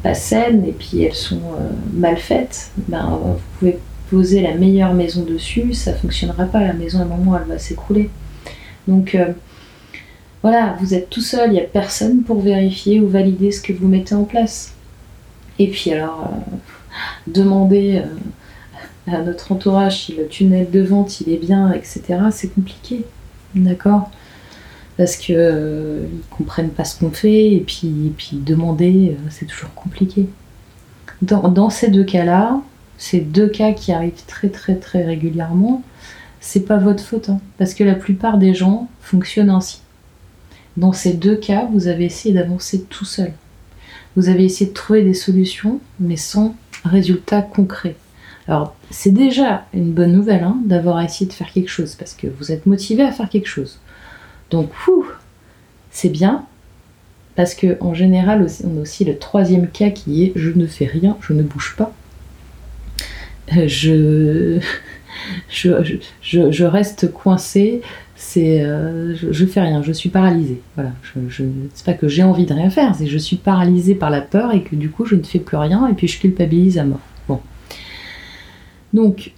pas 0.02 0.14
saines 0.14 0.64
et 0.66 0.72
puis 0.72 1.02
elles 1.02 1.14
sont 1.14 1.36
euh, 1.36 1.70
mal 1.94 2.16
faites, 2.16 2.70
ben, 2.88 3.18
vous 3.22 3.40
pouvez 3.58 3.78
poser 4.10 4.42
la 4.42 4.54
meilleure 4.54 4.94
maison 4.94 5.22
dessus, 5.22 5.74
ça 5.74 5.94
fonctionnera 5.94 6.44
pas. 6.44 6.60
La 6.60 6.72
maison, 6.72 7.00
à 7.00 7.02
un 7.02 7.06
moment, 7.06 7.38
elle 7.38 7.48
va 7.48 7.58
s'écrouler. 7.58 8.10
Donc, 8.88 9.14
euh, 9.14 9.32
voilà, 10.42 10.76
vous 10.80 10.94
êtes 10.94 11.10
tout 11.10 11.20
seul, 11.20 11.50
il 11.50 11.52
n'y 11.52 11.60
a 11.60 11.64
personne 11.64 12.22
pour 12.22 12.40
vérifier 12.40 13.00
ou 13.00 13.08
valider 13.08 13.52
ce 13.52 13.60
que 13.60 13.72
vous 13.72 13.86
mettez 13.86 14.14
en 14.14 14.24
place. 14.24 14.72
Et 15.58 15.68
puis 15.68 15.92
alors, 15.92 16.32
euh, 16.32 16.56
demander 17.26 18.02
euh, 18.02 19.14
à 19.14 19.20
notre 19.20 19.52
entourage 19.52 20.06
si 20.06 20.14
le 20.14 20.26
tunnel 20.26 20.70
de 20.70 20.80
vente 20.80 21.20
il 21.20 21.32
est 21.32 21.36
bien, 21.36 21.70
etc., 21.72 22.02
c'est 22.32 22.54
compliqué. 22.54 23.04
D'accord? 23.54 24.10
Parce 24.96 25.16
qu'ils 25.16 25.36
ne 25.36 26.06
comprennent 26.30 26.70
pas 26.70 26.84
ce 26.84 26.98
qu'on 26.98 27.10
fait, 27.10 27.52
et 27.52 27.60
puis, 27.60 28.12
puis 28.16 28.38
demander, 28.44 29.16
c'est 29.30 29.46
toujours 29.46 29.72
compliqué. 29.74 30.28
Dans 31.22 31.70
ces 31.70 31.88
deux 31.88 32.04
cas-là, 32.04 32.60
ces 32.96 33.20
deux 33.20 33.48
cas 33.48 33.72
qui 33.72 33.92
arrivent 33.92 34.24
très 34.26 34.48
très 34.48 34.74
très 34.74 35.04
régulièrement, 35.04 35.82
c'est 36.40 36.66
pas 36.66 36.78
votre 36.78 37.02
faute, 37.02 37.28
hein, 37.28 37.40
parce 37.58 37.74
que 37.74 37.84
la 37.84 37.94
plupart 37.94 38.38
des 38.38 38.54
gens 38.54 38.88
fonctionnent 39.00 39.50
ainsi. 39.50 39.80
Dans 40.76 40.92
ces 40.92 41.14
deux 41.14 41.36
cas, 41.36 41.68
vous 41.72 41.88
avez 41.88 42.04
essayé 42.04 42.34
d'avancer 42.34 42.82
tout 42.84 43.04
seul. 43.04 43.32
Vous 44.16 44.28
avez 44.28 44.44
essayé 44.44 44.70
de 44.70 44.74
trouver 44.74 45.02
des 45.02 45.14
solutions, 45.14 45.80
mais 45.98 46.16
sans 46.16 46.54
résultat 46.84 47.42
concret. 47.42 47.96
Alors, 48.46 48.74
c'est 48.90 49.12
déjà 49.12 49.66
une 49.74 49.92
bonne 49.92 50.12
nouvelle 50.12 50.42
hein, 50.42 50.56
d'avoir 50.64 51.00
essayé 51.02 51.26
de 51.26 51.32
faire 51.32 51.52
quelque 51.52 51.68
chose, 51.68 51.94
parce 51.96 52.14
que 52.14 52.26
vous 52.26 52.52
êtes 52.52 52.66
motivé 52.66 53.02
à 53.02 53.12
faire 53.12 53.28
quelque 53.28 53.48
chose. 53.48 53.78
Donc, 54.50 54.70
c'est 55.90 56.08
bien, 56.08 56.46
parce 57.34 57.54
que 57.54 57.76
en 57.80 57.94
général, 57.94 58.46
on 58.64 58.78
a 58.78 58.80
aussi 58.80 59.04
le 59.04 59.18
troisième 59.18 59.68
cas 59.68 59.90
qui 59.90 60.24
est 60.24 60.32
je 60.34 60.50
ne 60.50 60.66
fais 60.66 60.86
rien, 60.86 61.16
je 61.20 61.32
ne 61.32 61.42
bouge 61.42 61.74
pas. 61.76 61.92
Euh, 63.56 64.60
je, 65.50 66.64
reste 66.64 67.12
coincé, 67.12 67.82
c'est 68.16 68.62
euh, 68.62 69.14
je, 69.14 69.46
fais 69.46 69.60
rien, 69.60 69.82
je 69.82 69.92
suis 69.92 70.08
paralysée. 70.08 70.60
Voilà, 70.74 70.92
je, 71.28 71.44
c'est 71.74 71.84
pas 71.84 71.94
que 71.94 72.08
j'ai 72.08 72.22
envie 72.22 72.46
de 72.46 72.54
rien 72.54 72.70
faire, 72.70 72.94
c'est 72.94 73.04
que 73.04 73.10
je 73.10 73.18
suis 73.18 73.36
paralysée 73.36 73.94
par 73.94 74.10
la 74.10 74.20
peur 74.20 74.52
et 74.54 74.62
que 74.62 74.76
du 74.76 74.90
coup 74.90 75.04
je 75.04 75.14
ne 75.14 75.22
fais 75.22 75.38
plus 75.38 75.56
rien 75.56 75.86
et 75.88 75.94
puis 75.94 76.08
je 76.08 76.18
culpabilise 76.20 76.78
à 76.78 76.84
mort. 76.84 77.00
Bon. 77.28 77.40
Donc, 78.92 79.32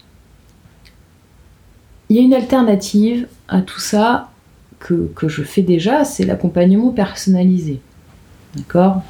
il 2.08 2.16
y 2.16 2.18
a 2.18 2.22
une 2.22 2.34
alternative 2.34 3.26
à 3.48 3.62
tout 3.62 3.80
ça 3.80 4.30
que, 4.78 5.10
que 5.14 5.28
je 5.28 5.42
fais 5.42 5.62
déjà, 5.62 6.04
c'est 6.04 6.24
l'accompagnement 6.24 6.90
personnalisé. 6.90 7.80
D'accord? 8.56 9.02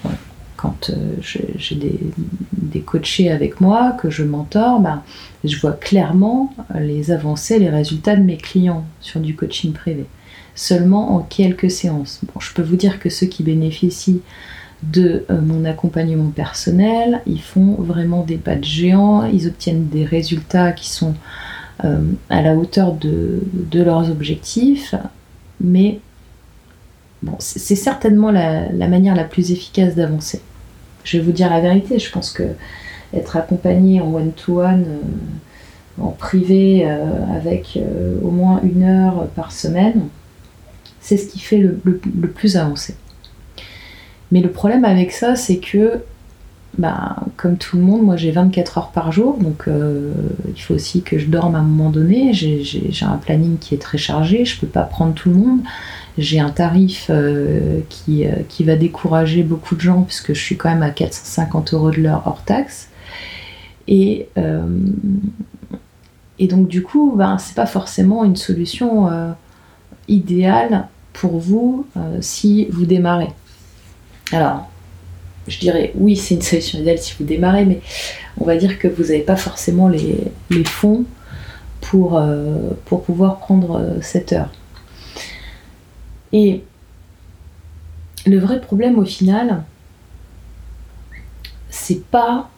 Quand 0.60 0.90
euh, 0.90 1.14
j'ai 1.22 1.74
des, 1.74 2.80
coachés 2.80 3.30
avec 3.30 3.60
moi, 3.60 3.96
que 4.00 4.10
je 4.10 4.22
mentor, 4.24 4.80
ben, 4.80 5.02
je 5.44 5.58
vois 5.58 5.72
clairement 5.72 6.54
les 6.78 7.10
avancées, 7.10 7.58
les 7.58 7.70
résultats 7.70 8.16
de 8.16 8.22
mes 8.22 8.36
clients 8.36 8.84
sur 9.00 9.20
du 9.20 9.34
coaching 9.34 9.72
privé. 9.72 10.06
Seulement 10.54 11.14
en 11.14 11.20
quelques 11.20 11.70
séances. 11.70 12.20
Bon, 12.24 12.40
je 12.40 12.52
peux 12.52 12.62
vous 12.62 12.76
dire 12.76 12.98
que 12.98 13.08
ceux 13.08 13.26
qui 13.26 13.42
bénéficient 13.42 14.22
de 14.82 15.24
euh, 15.30 15.40
mon 15.40 15.64
accompagnement 15.64 16.30
personnel, 16.30 17.22
ils 17.26 17.40
font 17.40 17.74
vraiment 17.78 18.22
des 18.22 18.36
pas 18.36 18.56
de 18.56 18.64
géant, 18.64 19.24
ils 19.24 19.46
obtiennent 19.46 19.88
des 19.88 20.04
résultats 20.04 20.72
qui 20.72 20.90
sont 20.90 21.14
euh, 21.84 22.00
à 22.28 22.42
la 22.42 22.54
hauteur 22.54 22.92
de, 22.92 23.40
leurs 23.72 24.10
objectifs, 24.10 24.94
mais 25.60 26.00
bon, 27.22 27.36
c'est 27.38 27.76
certainement 27.76 28.30
la, 28.30 28.70
manière 28.88 29.14
la 29.14 29.24
plus 29.24 29.52
efficace 29.52 29.94
d'avancer 29.94 30.40
je 31.04 31.18
vais 31.18 31.24
vous 31.24 31.32
dire 31.32 31.50
la 31.50 31.60
vérité, 31.60 31.98
je 31.98 32.10
pense 32.10 32.30
que 32.32 32.44
être 33.14 33.36
accompagné 33.36 34.00
en 34.00 34.12
one-to-one, 34.14 34.84
euh, 34.86 36.02
en 36.02 36.10
privé, 36.10 36.84
euh, 36.84 37.24
avec 37.34 37.76
euh, 37.76 38.18
au 38.22 38.30
moins 38.30 38.60
une 38.62 38.84
heure 38.84 39.26
par 39.34 39.52
semaine, 39.52 40.08
c'est 41.00 41.16
ce 41.16 41.28
qui 41.28 41.40
fait 41.40 41.58
le, 41.58 41.74
plus 42.28 42.56
avancer. 42.56 42.94
Mais 44.32 44.40
le 44.40 44.50
problème 44.50 44.84
avec 44.84 45.12
ça, 45.12 45.34
c'est 45.34 45.58
que, 45.58 46.02
bah, 46.78 47.16
comme 47.36 47.56
tout 47.56 47.76
le 47.76 47.82
monde, 47.82 48.02
moi 48.02 48.16
j'ai 48.16 48.30
24 48.30 48.78
heures 48.78 48.90
par 48.90 49.10
jour, 49.10 49.36
donc 49.38 49.64
il 49.66 50.62
faut 50.62 50.74
aussi 50.74 51.02
que 51.02 51.18
je 51.18 51.26
dorme 51.26 51.56
à 51.56 51.58
un 51.58 51.62
moment 51.62 51.90
donné. 51.90 52.32
J'ai 52.32 52.92
un 53.02 53.16
planning 53.16 53.58
qui 53.58 53.74
est 53.74 53.78
très 53.78 53.98
chargé, 53.98 54.44
je 54.44 54.56
ne 54.56 54.60
peux 54.60 54.66
pas 54.68 54.82
prendre 54.82 55.14
tout 55.14 55.30
le 55.30 55.36
monde 55.36 55.60
j'ai 56.18 56.40
un 56.40 56.50
tarif 56.50 57.06
euh, 57.10 57.80
qui, 57.88 58.26
euh, 58.26 58.30
qui, 58.48 58.64
va 58.64 58.76
décourager 58.76 59.42
beaucoup 59.42 59.74
de 59.74 59.80
gens 59.80 60.02
puisque 60.02 60.34
je 60.34 60.40
suis 60.40 60.56
quand 60.56 60.68
même 60.68 60.82
à 60.82 60.90
450 60.90 61.74
euros 61.74 61.90
de 61.90 62.00
l'heure 62.00 62.22
hors 62.26 62.42
taxe. 62.44 62.88
Et, 63.88 64.28
euh, 64.38 64.66
et 66.38 66.46
donc 66.46 66.68
du 66.68 66.82
coup, 66.82 67.14
ben, 67.16 67.38
c'est 67.38 67.54
pas 67.54 67.66
forcément 67.66 68.24
une 68.24 68.36
solution 68.36 69.08
idéale 70.08 70.86
pour 71.12 71.38
vous 71.38 71.86
si 72.20 72.66
vous 72.66 72.86
démarrez. 72.86 73.30
Alors, 74.32 74.68
je 75.48 75.58
dirais 75.58 75.92
oui, 75.96 76.16
c'est 76.16 76.36
une 76.36 76.42
solution 76.42 76.78
idéale 76.78 76.98
si 76.98 77.14
vous 77.18 77.24
démarrez, 77.24 77.64
mais 77.64 77.80
on 78.38 78.44
va 78.44 78.56
dire 78.56 78.78
que 78.78 78.88
vous 78.88 79.04
n'avez 79.04 79.20
pas 79.20 79.36
forcément 79.36 79.88
les, 79.88 80.18
les 80.50 80.64
fonds 80.64 81.04
pour, 81.80 82.22
pour 82.84 83.02
pouvoir 83.02 83.38
prendre 83.38 83.98
cette 84.00 84.32
heure. 84.32 84.50
Et 86.32 86.62
le 88.26 88.38
vrai 88.38 88.60
problème 88.60 88.98
au 88.98 89.04
final, 89.04 89.64
c'est 91.68 92.04
pas 92.04 92.50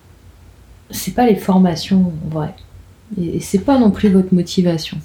pas 1.14 1.26
les 1.26 1.37
formations 1.37 2.12
en 2.26 2.28
vrai. 2.28 2.54
Et 3.20 3.40
c'est 3.40 3.58
pas 3.58 3.78
non 3.78 3.90
plus 3.90 4.08
votre 4.08 4.35
motivation. 4.35 4.98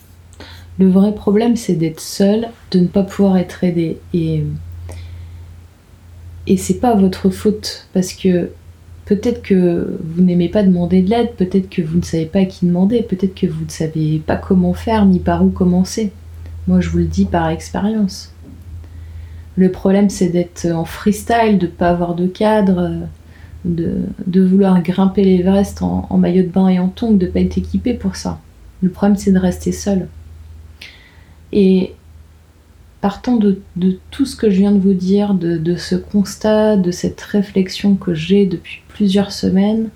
Le 0.79 0.89
vrai 0.89 1.13
problème, 1.13 1.55
c'est 1.55 1.73
d'être 1.73 1.99
seul, 1.99 2.49
de 2.71 2.79
ne 2.79 2.87
pas 2.87 3.03
pouvoir 3.03 3.37
être 3.37 3.63
aidé. 3.63 3.97
Et, 4.13 4.43
et 6.45 6.57
c'est 6.57 6.79
pas 6.79 6.95
votre 6.95 7.29
faute 7.29 7.87
parce 7.93 8.13
que 8.13 8.51
peut-être 9.05 9.41
que 9.41 9.97
vous 10.03 10.21
n'aimez 10.21 10.49
pas 10.49 10.63
demander 10.63 11.01
de 11.01 11.09
l'aide, 11.09 11.33
peut-être 11.35 11.69
que 11.69 11.81
vous 11.81 11.97
ne 11.97 12.03
savez 12.03 12.25
pas 12.25 12.39
à 12.39 12.45
qui 12.45 12.65
demander, 12.65 13.01
peut-être 13.01 13.33
que 13.33 13.47
vous 13.47 13.65
ne 13.65 13.69
savez 13.69 14.21
pas 14.25 14.35
comment 14.35 14.73
faire 14.73 15.05
ni 15.05 15.19
par 15.19 15.43
où 15.43 15.49
commencer. 15.49 16.11
Moi, 16.67 16.79
je 16.81 16.89
vous 16.89 16.99
le 16.99 17.05
dis 17.05 17.25
par 17.25 17.49
expérience. 17.49 18.33
Le 19.57 19.71
problème, 19.71 20.09
c'est 20.09 20.29
d'être 20.29 20.65
en 20.67 20.85
freestyle, 20.85 21.57
de 21.57 21.65
ne 21.65 21.71
pas 21.71 21.89
avoir 21.89 22.15
de 22.15 22.27
cadre, 22.27 22.91
de, 23.65 24.05
vouloir 24.41 24.81
grimper 24.81 25.23
l'Everest 25.23 25.81
en, 25.81 26.07
en 26.09 26.17
maillot 26.17 26.43
de 26.43 26.49
bain 26.49 26.69
et 26.69 26.79
en 26.79 26.87
tongs, 26.87 27.13
de 27.13 27.25
ne 27.25 27.31
pas 27.31 27.41
être 27.41 27.57
équipé 27.57 27.93
pour 27.93 28.15
ça. 28.15 28.39
Le 28.81 28.89
problème, 28.89 29.17
c'est 29.17 29.31
de 29.31 29.39
rester 29.39 29.71
seul. 29.71 30.07
Et 31.51 31.93
partant 33.01 33.37
de, 33.37 33.61
tout 34.11 34.25
ce 34.25 34.35
que 34.35 34.49
je 34.49 34.57
viens 34.57 34.71
de 34.71 34.79
vous 34.79 34.93
dire, 34.93 35.33
de, 35.33 35.75
ce 35.75 35.95
constat, 35.95 36.77
de 36.77 36.91
cette 36.91 37.21
réflexion 37.21 37.95
que 37.95 38.13
j'ai 38.13 38.45
depuis 38.45 38.81
plusieurs 38.87 39.31
semaines, 39.31 39.89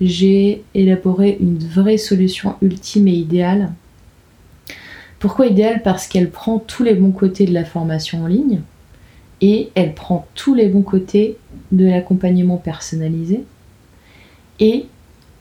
j'ai 0.00 0.62
élaboré 0.74 1.36
une 1.40 1.58
vraie 1.58 1.98
solution 1.98 2.56
ultime 2.60 3.08
et 3.08 3.12
idéale. 3.12 3.72
Pourquoi 5.18 5.46
idéale? 5.46 5.82
Parce 5.82 6.08
qu'elle 6.08 6.30
prend 6.30 6.58
tous 6.58 6.82
les 6.82 6.94
bons 6.94 7.12
côtés 7.12 7.46
de 7.46 7.54
la 7.54 7.64
formation 7.64 8.24
en 8.24 8.26
ligne 8.26 8.60
et 9.42 9.70
elle 9.74 9.92
prend 9.92 10.26
tous 10.34 10.54
les 10.54 10.68
bons 10.68 10.82
côtés 10.82 11.36
de 11.72 11.84
l'accompagnement 11.84 12.56
personnalisé 12.56 13.44
et 14.60 14.86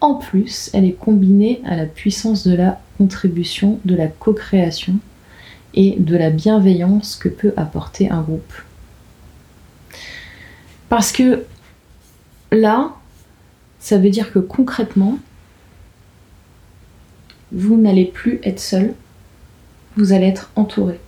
en 0.01 0.15
plus 0.15 0.71
elle 0.73 0.85
est 0.85 0.93
combinée 0.93 1.61
à 1.65 1.77
la 1.77 1.85
puissance 1.85 2.45
de 2.45 2.55
la 2.55 2.81
contribution, 2.97 3.79
de 3.85 3.95
la 3.95 4.07
co-création 4.07 4.95
et 5.75 5.95
de 5.97 6.17
la 6.17 6.31
bienveillance 6.31 7.15
que 7.15 7.29
peut 7.29 7.53
apporter 7.55 8.09
un 8.09 8.21
groupe. 8.21 8.53
Parce 10.89 11.13
que 11.13 11.45
là, 12.51 12.95
ça 13.79 13.97
veut 13.97 14.09
dire 14.09 14.33
que 14.33 14.39
concrètement, 14.39 15.17
vous 17.53 17.77
n'allez 17.77 18.05
plus 18.05 18.39
être 18.43 18.59
seul, 18.59 18.93
vous 19.95 20.11
allez 20.11 20.27
être 20.27 20.51
entouré. 20.55 20.99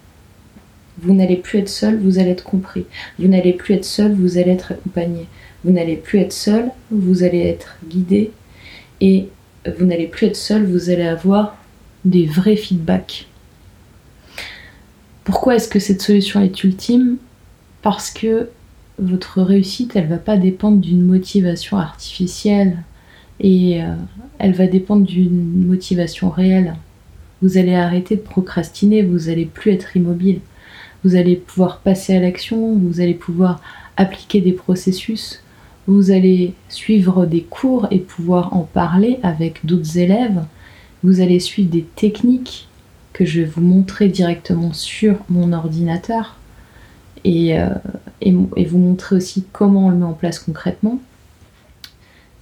Vous 1.04 1.14
n'allez 1.14 1.38
plus 1.38 1.60
être 1.60 1.70
seul, 1.70 2.00
vous 2.00 2.20
allez 2.20 2.32
être 2.32 2.44
compris. 2.44 2.86
Vous 3.20 3.28
n'allez 3.28 3.54
plus 3.54 3.76
être 3.76 3.86
seul, 3.86 4.14
vous 4.14 4.38
allez 4.38 4.52
être 4.52 4.72
accompagné. 4.72 5.28
Vous 5.64 5.72
n'allez 5.72 5.96
plus 5.96 6.20
être 6.20 6.34
seul, 6.34 6.70
vous 6.92 7.24
allez 7.24 7.42
être 7.42 7.78
guidé. 7.88 8.32
Et 9.02 9.28
vous 9.78 9.86
n'allez 9.86 10.08
plus 10.08 10.28
être 10.28 10.36
seul, 10.36 10.66
vous 10.66 10.90
allez 10.90 11.08
avoir 11.08 11.58
des 12.06 12.26
vrais 12.26 12.56
feedbacks 12.56 13.28
pourquoi 15.24 15.56
est-ce 15.56 15.68
que 15.68 15.80
cette 15.80 16.02
solution 16.02 16.42
est 16.42 16.64
ultime? 16.64 17.18
Parce 17.82 18.12
que 18.12 18.50
votre 19.00 19.42
réussite, 19.42 19.96
elle 19.96 20.08
va 20.08 20.18
pas 20.18 20.38
dépendre 20.38 20.80
d'une 20.80 21.04
motivation 21.04 21.78
artificielle 21.78 22.84
et 23.40 23.82
euh, 23.82 23.96
elle 24.40 24.54
va 24.54 24.68
dépendre 24.68 25.06
d'une 25.06 25.66
motivation 25.66 26.30
réelle. 26.30 26.76
Vous 27.42 27.58
allez 27.58 27.76
arrêter 27.76 28.16
de 28.16 28.22
procrastiner, 28.22 29.02
vous 29.02 29.30
allez 29.30 29.46
plus 29.46 29.72
être 29.72 29.96
immobile. 29.98 30.40
Vous 31.04 31.16
allez 31.16 31.36
pouvoir 31.36 31.80
passer 31.80 32.16
à 32.16 32.20
l'action, 32.20 32.76
vous 32.78 33.02
allez 33.02 33.14
pouvoir 33.14 33.62
appliquer 33.98 34.42
des 34.42 34.54
processus, 34.54 35.42
vous 35.88 36.12
allez 36.12 36.54
suivre 36.70 37.26
des 37.26 37.42
cours 37.42 37.88
et 37.92 38.00
pouvoir 38.00 38.56
en 38.56 38.62
parler 38.62 39.20
avec 39.22 39.66
d'autres 39.66 39.98
élèves, 39.98 40.44
vous 41.04 41.20
allez 41.20 41.40
suivre 41.40 41.70
des 41.70 41.84
techniques 41.84 42.68
que 43.12 43.26
je 43.26 43.42
vais 43.42 43.46
vous 43.46 43.62
montrer 43.62 44.08
directement 44.08 44.74
sur 44.74 45.18
mon 45.30 45.54
ordinateur 45.54 46.38
et, 47.24 47.60
euh, 47.60 47.70
vous 48.26 48.78
montrer 48.78 49.18
aussi 49.18 49.46
comment 49.52 49.88
on 49.88 49.90
le 49.90 49.98
met 49.98 50.06
en 50.06 50.14
place 50.14 50.40
concrètement, 50.40 51.00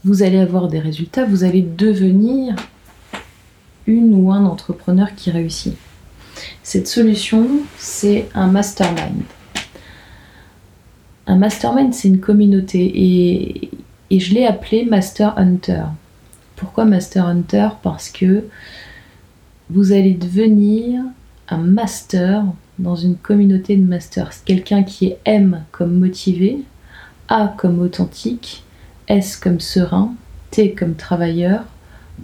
vous 0.05 0.23
allez 0.23 0.39
avoir 0.39 0.67
des 0.67 0.79
résultats, 0.79 1.25
vous 1.25 1.43
allez 1.43 1.61
devenir 1.61 2.55
une 3.87 4.13
ou 4.13 4.31
un 4.31 4.45
entrepreneur 4.45 5.13
qui 5.15 5.31
réussit. 5.31 5.75
Cette 6.63 6.87
solution, 6.87 7.47
c'est 7.77 8.29
un 8.33 8.47
mastermind. 8.47 9.23
Un 11.27 11.37
mastermind, 11.37 11.93
c'est 11.93 12.07
une 12.07 12.19
communauté 12.19 12.91
et, 14.09 14.19
je 14.19 14.33
l'ai 14.33 14.45
appelé 14.45 14.83
Master 14.85 15.37
Hunter. 15.37 15.83
Pourquoi 16.57 16.83
Master 16.85 17.25
Hunter? 17.25 17.69
Parce 17.81 18.09
que 18.09 18.43
vous 19.69 19.93
allez 19.93 20.13
devenir 20.13 21.01
un 21.47 21.59
master 21.59 22.43
dans 22.77 22.95
une 22.95 23.15
communauté 23.15 23.77
de 23.77 23.85
masters. 23.85 24.31
Quelqu'un 24.43 24.83
qui 24.83 25.07
est 25.07 25.19
M 25.25 25.63
comme 25.71 25.97
motivé, 25.97 26.59
A 27.29 27.53
comme 27.57 27.79
authentique, 27.79 28.63
S 29.07 29.37
comme 29.37 29.59
serein, 29.59 30.13
T 30.49 30.73
comme 30.73 30.95
travailleur, 30.95 31.63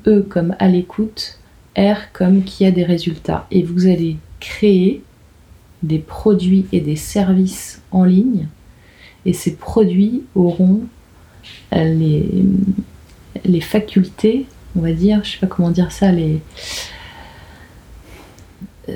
E 0.06 0.21
comme 0.21 0.56
à 0.60 0.67
l'écoute, 0.67 1.37
R 1.78 2.12
comme 2.13 2.44
qui 2.44 2.66
a 2.66 2.72
des 2.72 2.84
résultats. 2.84 3.48
Et 3.52 3.63
vous 3.63 3.88
allez 3.88 4.18
créer 4.40 5.02
des 5.84 6.00
produits 6.00 6.66
et 6.72 6.82
des 6.82 6.96
services 6.96 7.82
en 7.92 8.04
ligne. 8.04 8.48
Et 9.26 9.34
ces 9.34 9.56
produits 9.56 10.24
auront 10.36 10.82
les, 11.72 12.26
les 13.46 13.62
facultés, 13.62 14.46
on 14.76 14.82
va 14.82 14.92
dire, 14.92 15.24
je 15.24 15.32
sais 15.32 15.38
pas 15.38 15.48
comment 15.48 15.70
dire 15.70 15.92
ça, 15.92 16.12
les, 16.12 16.42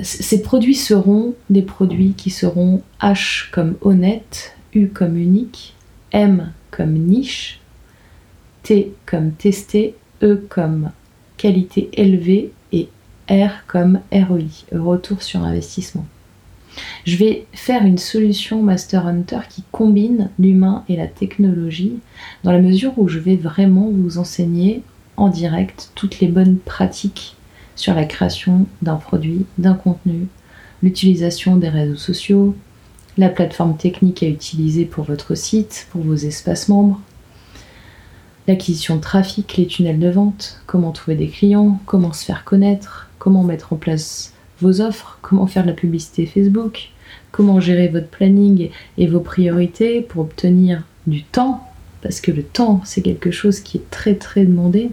ces 0.02 0.42
produits 0.42 0.74
seront 0.74 1.34
des 1.50 1.62
produits 1.62 2.14
qui 2.16 2.30
seront 2.30 2.82
H 3.00 3.50
comme 3.50 3.76
honnête, 3.82 4.56
U 4.74 4.88
comme 4.88 5.16
unique, 5.16 5.74
M 6.12 6.52
comme 6.70 6.94
niche, 6.94 7.60
T 8.62 8.92
comme 9.06 9.32
testé, 9.32 9.94
E 10.22 10.42
comme 10.48 10.90
qualité 11.36 11.90
élevée 11.92 12.52
R 13.30 13.66
comme 13.66 14.00
ROI, 14.12 14.66
retour 14.72 15.22
sur 15.22 15.42
investissement. 15.42 16.06
Je 17.04 17.16
vais 17.16 17.46
faire 17.52 17.84
une 17.84 17.98
solution 17.98 18.62
Master 18.62 19.06
Hunter 19.06 19.40
qui 19.48 19.62
combine 19.72 20.30
l'humain 20.38 20.84
et 20.88 20.96
la 20.96 21.06
technologie 21.06 21.98
dans 22.44 22.52
la 22.52 22.60
mesure 22.60 22.92
où 22.96 23.08
je 23.08 23.18
vais 23.18 23.36
vraiment 23.36 23.90
vous 23.90 24.18
enseigner 24.18 24.82
en 25.16 25.28
direct 25.28 25.90
toutes 25.94 26.20
les 26.20 26.28
bonnes 26.28 26.58
pratiques 26.58 27.36
sur 27.76 27.94
la 27.94 28.04
création 28.04 28.66
d'un 28.80 28.96
produit, 28.96 29.44
d'un 29.58 29.74
contenu, 29.74 30.28
l'utilisation 30.82 31.56
des 31.56 31.68
réseaux 31.68 31.96
sociaux, 31.96 32.54
la 33.18 33.28
plateforme 33.28 33.76
technique 33.76 34.22
à 34.22 34.28
utiliser 34.28 34.84
pour 34.84 35.04
votre 35.04 35.34
site, 35.34 35.86
pour 35.90 36.02
vos 36.02 36.14
espaces 36.14 36.68
membres, 36.68 37.00
l'acquisition 38.48 38.96
de 38.96 39.00
trafic, 39.00 39.56
les 39.56 39.66
tunnels 39.66 39.98
de 39.98 40.08
vente, 40.08 40.60
comment 40.66 40.92
trouver 40.92 41.16
des 41.16 41.28
clients, 41.28 41.78
comment 41.86 42.12
se 42.12 42.24
faire 42.24 42.44
connaître, 42.44 43.08
comment 43.22 43.44
mettre 43.44 43.72
en 43.72 43.76
place 43.76 44.32
vos 44.60 44.80
offres, 44.80 45.16
comment 45.22 45.46
faire 45.46 45.62
de 45.62 45.68
la 45.68 45.74
publicité 45.74 46.26
Facebook, 46.26 46.90
comment 47.30 47.60
gérer 47.60 47.86
votre 47.86 48.08
planning 48.08 48.70
et 48.98 49.06
vos 49.06 49.20
priorités 49.20 50.00
pour 50.00 50.22
obtenir 50.22 50.82
du 51.06 51.22
temps, 51.22 51.70
parce 52.02 52.20
que 52.20 52.32
le 52.32 52.42
temps 52.42 52.80
c'est 52.84 53.00
quelque 53.00 53.30
chose 53.30 53.60
qui 53.60 53.76
est 53.76 53.90
très 53.90 54.16
très 54.16 54.44
demandé, 54.44 54.90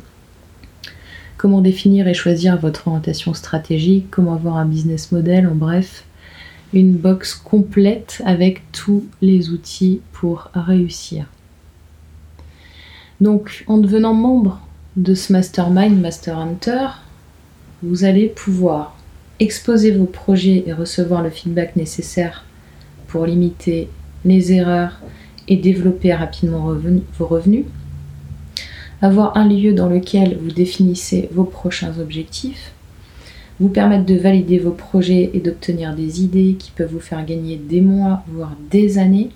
comment 1.37 1.61
définir 1.61 2.07
et 2.07 2.13
choisir 2.13 2.59
votre 2.59 2.87
orientation 2.87 3.33
stratégique, 3.33 4.11
comment 4.11 4.35
avoir 4.35 4.57
un 4.57 4.65
business 4.65 5.11
model, 5.11 5.47
en 5.47 5.55
bref, 5.55 6.03
une 6.71 6.93
box 6.93 7.33
complète 7.33 8.21
avec 8.25 8.71
tous 8.71 9.05
les 9.23 9.49
outils 9.49 10.01
pour 10.13 10.51
réussir. 10.53 11.25
Donc, 13.21 13.63
en 13.65 13.79
devenant 13.79 14.13
membre 14.13 14.61
de 14.97 15.15
ce 15.15 15.33
mastermind 15.33 15.99
Master 15.99 16.37
Hunter, 16.37 16.89
vous 17.81 18.03
allez 18.03 18.27
pouvoir 18.27 18.97
exposer 19.39 19.91
vos 19.91 20.05
projets 20.05 20.63
et 20.67 20.73
recevoir 20.73 21.23
le 21.23 21.29
feedback 21.29 21.75
nécessaire 21.75 22.43
pour 23.07 23.25
limiter 23.25 23.87
les 24.25 24.51
erreurs 24.51 24.99
et 25.47 25.55
développer 25.55 26.13
rapidement 26.13 26.73
vos 27.17 27.25
revenus. 27.25 27.65
Avoir 29.01 29.37
un 29.37 29.47
lieu 29.47 29.73
dans 29.73 29.87
lequel 29.87 30.37
vous 30.41 30.51
définissez 30.51 31.29
vos 31.31 31.45
prochains 31.45 31.97
objectifs, 31.99 32.73
vous 33.59 33.69
permettre 33.69 34.05
de 34.05 34.15
valider 34.15 34.59
vos 34.59 34.71
projets 34.71 35.31
et 35.33 35.39
d'obtenir 35.39 35.95
des 35.95 36.21
idées 36.21 36.55
qui 36.59 36.71
peuvent 36.71 36.91
vous 36.91 36.99
faire 36.99 37.25
gagner 37.25 37.57
des 37.57 37.81
mois, 37.81 38.23
voire 38.27 38.55
des 38.69 38.97
années, 38.97 39.29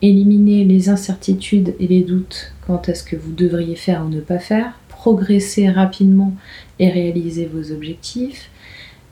éliminer 0.00 0.64
les 0.64 0.88
incertitudes 0.88 1.74
et 1.78 1.86
les 1.86 2.02
doutes 2.02 2.52
quant 2.66 2.82
à 2.86 2.94
ce 2.94 3.04
que 3.04 3.16
vous 3.16 3.32
devriez 3.32 3.76
faire 3.76 4.04
ou 4.04 4.08
ne 4.08 4.20
pas 4.20 4.40
faire, 4.40 4.78
progresser 5.02 5.68
rapidement 5.68 6.32
et 6.78 6.88
réaliser 6.88 7.50
vos 7.52 7.72
objectifs, 7.72 8.50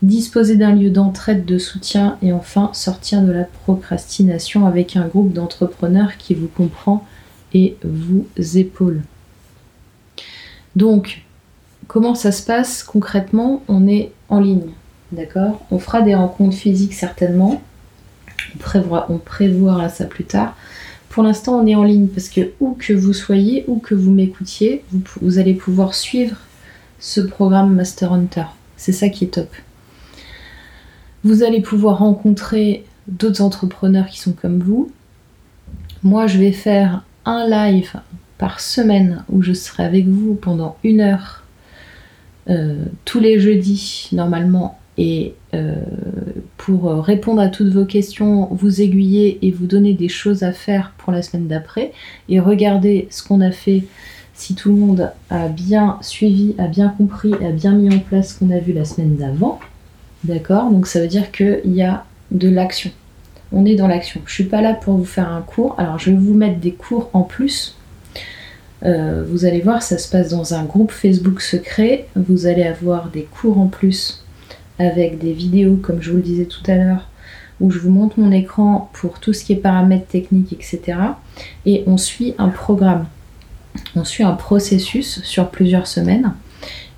disposer 0.03 0.55
d'un 0.55 0.73
lieu 0.73 0.89
d'entraide, 0.89 1.45
de 1.45 1.59
soutien 1.59 2.17
et 2.23 2.33
enfin 2.33 2.71
sortir 2.75 3.23
de 3.23 3.33
la 3.33 3.43
procrastination 3.43 4.67
avec 4.67 4.95
un 4.95 5.09
groupe 5.09 5.33
d'entrepreneurs 5.33 6.17
qui 6.17 6.35
vous 6.35 6.47
comprend 6.47 7.05
et 7.55 7.77
vous 7.83 8.25
épaule. 8.57 9.03
Donc, 10.77 11.23
comment 11.89 12.15
ça 12.15 12.31
se 12.31 12.45
passe 12.45 12.85
concrètement? 12.85 13.65
On 13.67 13.89
est 13.89 14.13
en 14.29 14.39
ligne, 14.39 14.71
d'accord? 15.11 15.61
On 15.73 15.81
fera 15.81 16.03
des 16.03 16.15
rencontres 16.15 16.57
physiques 16.57 16.95
certainement. 16.95 17.61
On 18.55 18.59
prévoira, 18.59 19.07
on 19.09 19.19
prévoira 19.19 19.89
ça 19.89 20.05
plus 20.05 20.25
tard. 20.25 20.57
Pour 21.11 21.25
l'instant, 21.25 21.61
on 21.61 21.67
est 21.67 21.75
en 21.75 21.83
ligne 21.83 22.07
parce 22.07 22.29
que 22.29 22.53
où 22.61 22.75
que 22.75 22.93
vous 22.93 23.13
soyez, 23.13 23.65
où 23.67 23.81
que 23.81 23.97
vous 23.97 24.13
m'écoutiez, 24.13 24.85
vous, 25.21 25.39
allez 25.39 25.55
pouvoir 25.55 25.95
suivre 25.95 26.37
ce 27.01 27.21
programme 27.21 27.75
Master 27.75 28.13
Hunter. 28.13 28.45
C'est 28.77 28.93
ça 28.93 29.09
qui 29.09 29.25
est 29.25 29.35
top. 29.35 29.53
Vous 31.25 31.43
allez 31.43 31.61
pouvoir 31.61 31.99
rencontrer 31.99 32.85
d'autres 33.09 33.43
entrepreneurs 33.43 34.07
qui 34.07 34.21
sont 34.21 34.33
comme 34.33 34.61
vous. 34.61 34.93
Moi, 36.05 36.29
je 36.29 36.39
vais 36.39 36.53
faire 36.53 37.03
un 37.25 37.45
live 37.49 37.93
par 38.39 38.61
semaine 38.61 39.25
où 39.29 39.43
je 39.43 39.53
serai 39.53 39.83
avec 39.83 40.07
vous 40.07 40.35
pendant 40.35 40.77
une 40.85 41.01
heure 41.01 41.43
euh, 42.49 42.85
tous 43.05 43.19
les 43.19 43.41
jeudis 43.41 44.09
normalement 44.13 44.80
et 44.99 45.35
euh, 45.55 45.75
pour 46.57 46.89
euh, 46.89 47.01
répondre 47.01 47.41
à 47.41 47.49
toutes 47.49 47.73
vos 47.73 47.85
questions, 47.85 48.49
vous 48.51 48.83
aiguiller 48.83 49.39
et 49.43 49.51
vous 49.51 49.67
donner 49.67 49.95
des 49.95 50.09
choses 50.09 50.43
à 50.43 50.53
faire 50.53 50.93
pour 50.99 51.13
la 51.13 51.23
semaine 51.23 51.47
d'après 51.47 51.93
et 52.29 52.41
regarder 52.41 53.09
ce 53.11 53.23
qu'on 53.23 53.41
a 53.41 53.51
fait 53.51 53.85
si 54.35 54.55
tout 54.55 54.71
le 54.71 54.77
monde 54.77 55.11
a 55.29 55.49
bien 55.49 55.99
suivi, 56.01 56.55
a 56.59 56.67
bien 56.67 56.89
compris, 56.89 57.33
a 57.35 57.53
bien 57.53 57.73
mis 57.73 57.95
en 57.95 57.99
place 57.99 58.35
ce 58.35 58.39
qu'on 58.39 58.51
a 58.51 58.59
vu 58.59 58.73
la 58.73 58.85
semaine 58.85 59.17
d'avant. 59.17 59.61
D'accord? 60.25 60.71
Donc 60.71 60.87
ça 60.87 61.01
veut 61.01 61.09
dire 61.09 61.31
qu'il 61.31 61.61
y 61.75 61.83
a 61.83 62.05
de 62.31 62.49
l'action. 62.49 62.91
On 63.53 63.67
est 63.67 63.75
dans 63.75 63.89
l'action. 63.89 64.21
Je 64.27 64.33
suis 64.33 64.45
pas 64.45 64.63
là 64.63 64.75
pour 64.75 64.97
vous 64.97 65.05
faire 65.05 65.31
un 65.31 65.43
cours. 65.43 65.75
Alors 65.79 65.99
je 65.99 66.11
vais 66.11 66.17
vous 66.17 66.35
mettre 66.35 66.59
des 66.59 66.73
cours 66.73 67.11
en 67.13 67.23
plus. 67.23 67.77
Euh, 68.83 69.25
vous 69.29 69.45
allez 69.45 69.61
voir, 69.61 69.83
ça 69.83 69.99
se 69.99 70.11
passe 70.11 70.31
dans 70.31 70.55
un 70.55 70.65
groupe 70.65 70.91
Facebook 70.91 71.43
secret. 71.43 72.07
Vous 72.17 72.47
allez 72.47 72.65
avoir 72.65 73.11
des 73.11 73.25
cours 73.25 73.59
en 73.59 73.67
plus 73.67 74.20
avec 74.81 75.19
des 75.19 75.33
vidéos, 75.33 75.77
comme 75.77 76.01
je 76.01 76.11
vous 76.11 76.17
le 76.17 76.23
disais 76.23 76.47
tout 76.47 76.63
à 76.67 76.75
l'heure, 76.75 77.09
où 77.61 77.71
je 77.71 77.79
vous 77.79 77.91
montre 77.91 78.19
mon 78.19 78.33
écran 78.33 78.91
pour 78.95 79.21
tout 79.21 79.33
ce 79.33 79.45
qui 79.45 79.53
est 79.53 79.57
paramètres 79.57 80.07
techniques, 80.07 80.53
etc. 80.53 80.99
Et 81.67 81.85
on 81.87 81.99
suit 81.99 82.35
un 82.39 82.49
programme, 82.49 83.07
on 83.95 84.05
suit 84.05 84.25
un 84.25 84.33
processus 84.33 85.23
sur 85.23 85.51
plusieurs 85.51 85.87
semaines, 85.87 86.33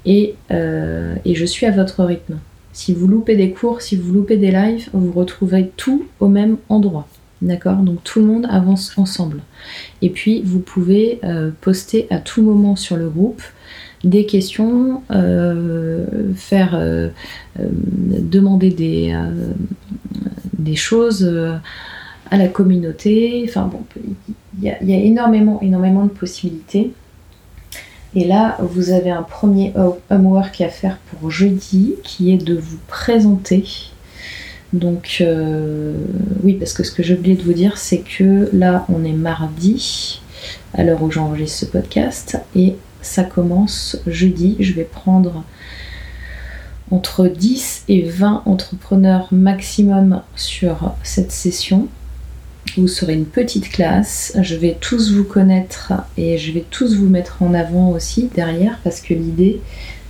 et, 0.06 0.36
euh, 0.52 1.16
et 1.24 1.34
je 1.34 1.44
suis 1.44 1.66
à 1.66 1.72
votre 1.72 2.04
rythme. 2.04 2.38
Si 2.72 2.94
vous 2.94 3.06
loupez 3.06 3.36
des 3.36 3.50
cours, 3.50 3.82
si 3.82 3.96
vous 3.96 4.12
loupez 4.12 4.36
des 4.36 4.50
lives, 4.50 4.88
vous 4.92 5.12
retrouverez 5.12 5.70
tout 5.76 6.06
au 6.20 6.28
même 6.28 6.56
endroit. 6.68 7.06
D'accord? 7.42 7.78
Donc 7.78 8.04
tout 8.04 8.20
le 8.20 8.26
monde 8.26 8.46
avance 8.48 8.96
ensemble. 8.96 9.40
Et 10.00 10.10
puis 10.10 10.42
vous 10.42 10.60
pouvez 10.60 11.18
euh, 11.24 11.50
poster 11.60 12.06
à 12.10 12.18
tout 12.18 12.42
moment 12.42 12.76
sur 12.76 12.96
le 12.96 13.08
groupe 13.08 13.42
des 14.04 14.26
questions, 14.26 15.02
euh, 15.10 16.32
faire 16.34 16.74
euh, 16.74 17.08
euh, 17.58 17.68
demander 17.70 18.70
des, 18.70 19.16
des 20.58 20.76
choses 20.76 21.30
à 22.30 22.36
la 22.36 22.48
communauté. 22.48 23.44
Enfin 23.48 23.66
bon, 23.66 23.82
il 24.60 24.64
y, 24.64 24.94
a 24.94 24.98
énormément, 24.98 25.60
énormément 25.62 26.04
de 26.04 26.10
possibilités. 26.10 26.92
Et 28.14 28.24
là, 28.24 28.58
vous 28.60 28.90
avez 28.90 29.10
un 29.10 29.22
premier 29.22 29.72
homework 30.10 30.60
à 30.60 30.68
faire 30.68 30.98
pour 30.98 31.30
jeudi 31.30 31.94
qui 32.04 32.32
est 32.32 32.36
de 32.36 32.54
vous 32.54 32.76
présenter. 32.86 33.64
Donc, 34.74 35.24
oui, 36.42 36.54
parce 36.54 36.74
que 36.74 36.82
ce 36.82 36.92
que 36.92 37.02
j'ai 37.02 37.14
oublié 37.14 37.36
de 37.36 37.42
vous 37.42 37.54
dire, 37.54 37.78
c'est 37.78 38.00
que 38.00 38.50
là, 38.52 38.84
on 38.90 39.02
est 39.04 39.14
mardi, 39.14 40.20
à 40.74 40.84
l'heure 40.84 41.02
où 41.02 41.10
j'enregistre 41.10 41.60
ce 41.60 41.66
podcast, 41.66 42.38
et 42.54 42.76
ça 43.02 43.24
commence 43.24 43.98
jeudi. 44.06 44.56
Je 44.60 44.72
vais 44.72 44.84
prendre 44.84 45.44
entre 46.90 47.26
10 47.26 47.84
et 47.88 48.02
20 48.02 48.42
entrepreneurs 48.46 49.28
maximum 49.32 50.22
sur 50.36 50.94
cette 51.02 51.32
session. 51.32 51.88
Vous 52.76 52.88
serez 52.88 53.14
une 53.14 53.26
petite 53.26 53.68
classe, 53.68 54.36
je 54.40 54.54
vais 54.54 54.76
tous 54.80 55.12
vous 55.12 55.24
connaître 55.24 55.92
et 56.16 56.38
je 56.38 56.52
vais 56.52 56.64
tous 56.70 56.96
vous 56.96 57.08
mettre 57.08 57.42
en 57.42 57.54
avant 57.54 57.90
aussi 57.90 58.30
derrière 58.34 58.78
parce 58.84 59.00
que 59.00 59.14
l'idée 59.14 59.60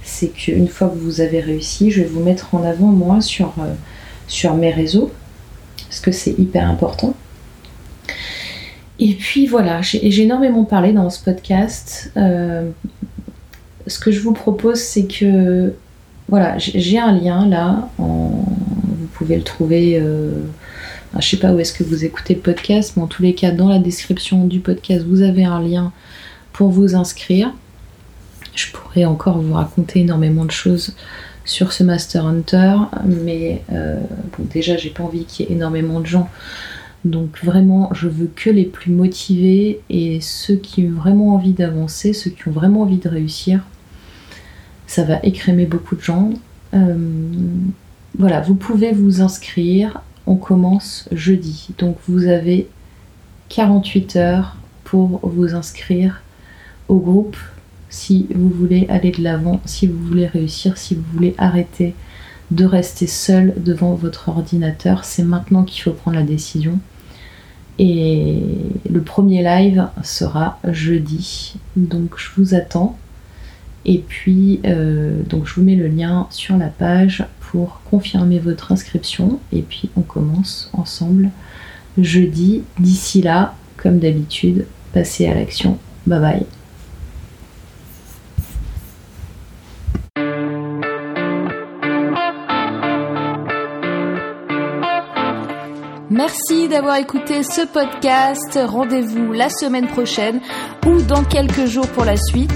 c'est 0.05 0.28
qu'une 0.28 0.68
fois 0.68 0.88
que 0.88 0.98
vous 0.98 1.20
avez 1.20 1.40
réussi, 1.40 1.90
je 1.90 2.02
vais 2.02 2.09
vous 2.09 2.22
mettre 2.22 2.55
en 2.55 2.64
avant 2.64 2.88
moi 2.88 3.20
sur, 3.20 3.55
euh, 3.59 3.72
sur 4.26 4.55
mes 4.55 4.70
réseaux 4.70 5.12
parce 5.88 6.00
que 6.00 6.12
c'est 6.12 6.38
hyper 6.38 6.68
important. 6.68 7.14
Et 8.98 9.14
puis 9.14 9.46
voilà, 9.46 9.83
j'ai 9.83 10.22
énormément 10.22 10.64
parlé 10.64 10.92
dans 10.92 11.11
ce 11.11 11.22
podcast. 11.22 12.12
Euh, 12.16 12.70
ce 13.87 13.98
que 13.98 14.12
je 14.12 14.20
vous 14.20 14.33
propose, 14.33 14.78
c'est 14.78 15.07
que 15.07 15.74
voilà, 16.28 16.57
j'ai 16.59 16.98
un 16.98 17.12
lien 17.12 17.46
là. 17.48 17.88
vous 17.98 19.09
pouvez 19.14 19.37
le 19.37 19.42
trouver. 19.42 19.98
Euh, 20.00 20.33
je 21.18 21.28
sais 21.28 21.37
pas 21.37 21.52
où 21.52 21.59
est-ce 21.59 21.72
que 21.72 21.85
vous 21.85 22.05
écoutez 22.05 22.35
le 22.35 22.40
podcast, 22.40 22.94
mais 22.96 23.02
en 23.02 23.07
tous 23.07 23.22
les 23.22 23.35
cas, 23.35 23.50
dans 23.50 23.68
la 23.68 23.78
description 23.78 24.46
du 24.46 24.61
podcast, 24.61 25.05
vous 25.07 25.22
avez 25.22 25.44
un 25.44 25.61
lien 25.61 25.92
pour 26.52 26.70
vous 26.70 26.94
inscrire. 26.94 27.52
Je 28.55 28.70
pourrais 28.72 29.05
encore 29.05 29.38
vous 29.38 29.55
raconter 29.55 30.00
énormément 30.00 30.44
de 30.44 30.50
choses 30.50 30.94
sur 31.44 31.72
ce 31.72 31.83
Master 31.83 32.26
Hunter, 32.26 32.76
mais 33.05 33.62
euh, 33.72 33.98
bon, 34.38 34.44
déjà, 34.52 34.76
j'ai 34.76 34.90
pas 34.90 35.02
envie 35.02 35.24
qu'il 35.24 35.46
y 35.46 35.48
ait 35.48 35.52
énormément 35.52 36.00
de 36.00 36.07
gens 36.07 36.31
donc 37.05 37.38
vraiment, 37.43 37.91
je 37.93 38.09
veux 38.09 38.31
que 38.35 38.49
les 38.49 38.65
plus 38.65 38.93
motivés 38.93 39.81
et 39.91 40.21
ceux 40.21 40.55
qui 40.57 40.87
ont 40.87 40.93
vraiment 40.93 41.35
envie 41.35 41.53
d'avancer, 41.53 42.12
ceux 42.12 42.31
qui 42.31 42.49
ont 42.49 42.53
vraiment 42.53 42.83
envie 42.83 42.99
de 42.99 43.09
réussir. 43.09 43.61
Ça 44.87 45.03
va 45.03 45.19
écrémer 45.25 45.67
beaucoup 45.67 45.97
de 45.97 46.01
gens. 46.01 46.31
Euh, 46.75 46.97
voilà, 48.17 48.41
vous 48.41 48.55
pouvez 48.55 48.93
vous 48.93 49.21
inscrire. 49.21 50.01
On 50.27 50.37
commence 50.37 51.09
jeudi. 51.11 51.71
Donc 51.79 51.97
vous 52.09 52.27
avez 52.27 52.69
48 53.49 54.17
heures 54.17 54.57
pour 54.85 55.21
vous 55.25 55.55
inscrire 55.55 56.23
au 56.88 56.97
groupe 56.97 57.37
si 57.88 58.29
vous 58.35 58.49
voulez 58.49 58.87
aller 58.88 59.11
de 59.11 59.23
l'avant, 59.23 59.61
si 59.65 59.87
vous 59.87 59.99
voulez 59.99 60.27
réussir, 60.27 60.79
si 60.79 60.95
vous 60.95 61.05
voulez 61.12 61.35
arrêter 61.37 61.95
de 62.53 62.65
rester 62.65 63.07
seul 63.07 63.55
devant 63.57 63.95
votre 63.95 64.29
ordinateur. 64.29 65.05
C'est 65.05 65.25
maintenant 65.25 65.65
qu'il 65.65 65.83
faut 65.83 65.93
prendre 65.93 66.17
la 66.17 66.23
décision. 66.23 66.79
Et 67.78 68.38
le 68.90 69.00
premier 69.00 69.42
live 69.42 69.88
sera 70.02 70.58
jeudi. 70.64 71.54
Donc 71.76 72.14
je 72.16 72.28
vous 72.37 72.54
attends. 72.54 72.96
Et 73.85 73.98
puis, 73.98 74.61
euh, 74.64 75.22
je 75.44 75.54
vous 75.54 75.62
mets 75.62 75.74
le 75.74 75.88
lien 75.88 76.28
sur 76.30 76.56
la 76.56 76.68
page 76.68 77.24
pour 77.40 77.80
confirmer 77.90 78.38
votre 78.38 78.70
inscription. 78.70 79.40
Et 79.52 79.62
puis, 79.62 79.90
on 79.96 80.02
commence 80.02 80.70
ensemble 80.72 81.30
jeudi. 81.98 82.62
D'ici 82.78 83.22
là, 83.22 83.54
comme 83.76 83.98
d'habitude, 83.98 84.66
passez 84.92 85.26
à 85.26 85.35
l'action. 85.35 85.78
Bye 86.06 86.20
bye. 86.20 86.62
D'avoir 96.72 96.96
écouté 96.96 97.42
ce 97.42 97.66
podcast. 97.66 98.58
Rendez-vous 98.66 99.32
la 99.32 99.50
semaine 99.50 99.87
prochaine 99.87 100.40
ou 100.87 101.02
dans 101.02 101.22
quelques 101.22 101.66
jours 101.66 101.87
pour 101.88 102.06
la 102.06 102.16
suite 102.16 102.50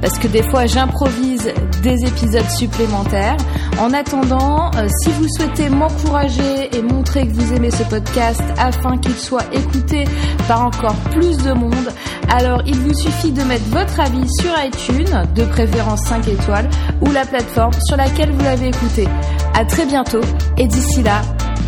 parce 0.00 0.18
que 0.18 0.26
des 0.26 0.42
fois 0.42 0.66
j'improvise 0.66 1.52
des 1.82 2.04
épisodes 2.04 2.50
supplémentaires. 2.50 3.36
En 3.78 3.92
attendant, 3.92 4.72
euh, 4.74 4.88
si 5.02 5.10
vous 5.12 5.28
souhaitez 5.28 5.68
m'encourager 5.68 6.76
et 6.76 6.82
montrer 6.82 7.26
que 7.26 7.32
vous 7.32 7.54
aimez 7.54 7.70
ce 7.70 7.84
podcast 7.84 8.42
afin 8.58 8.98
qu'il 8.98 9.14
soit 9.14 9.46
écouté 9.52 10.04
par 10.48 10.66
encore 10.66 10.96
plus 11.12 11.36
de 11.38 11.52
monde, 11.52 11.92
alors 12.30 12.62
il 12.66 12.76
vous 12.76 12.94
suffit 12.94 13.30
de 13.30 13.42
mettre 13.44 13.64
votre 13.66 14.00
avis 14.00 14.28
sur 14.40 14.52
iTunes, 14.64 15.24
de 15.36 15.44
préférence 15.44 16.00
5 16.02 16.26
étoiles, 16.26 16.68
ou 17.00 17.12
la 17.12 17.24
plateforme 17.24 17.74
sur 17.86 17.96
laquelle 17.96 18.32
vous 18.32 18.42
l'avez 18.42 18.68
écouté. 18.68 19.06
À 19.54 19.64
très 19.64 19.86
bientôt 19.86 20.20
et 20.58 20.66
d'ici 20.66 21.02
là, 21.02 21.22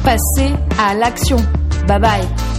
Passez 0.04 0.52
à 0.78 0.94
l'action. 0.94 1.38
Bye 1.86 1.98
bye. 1.98 2.53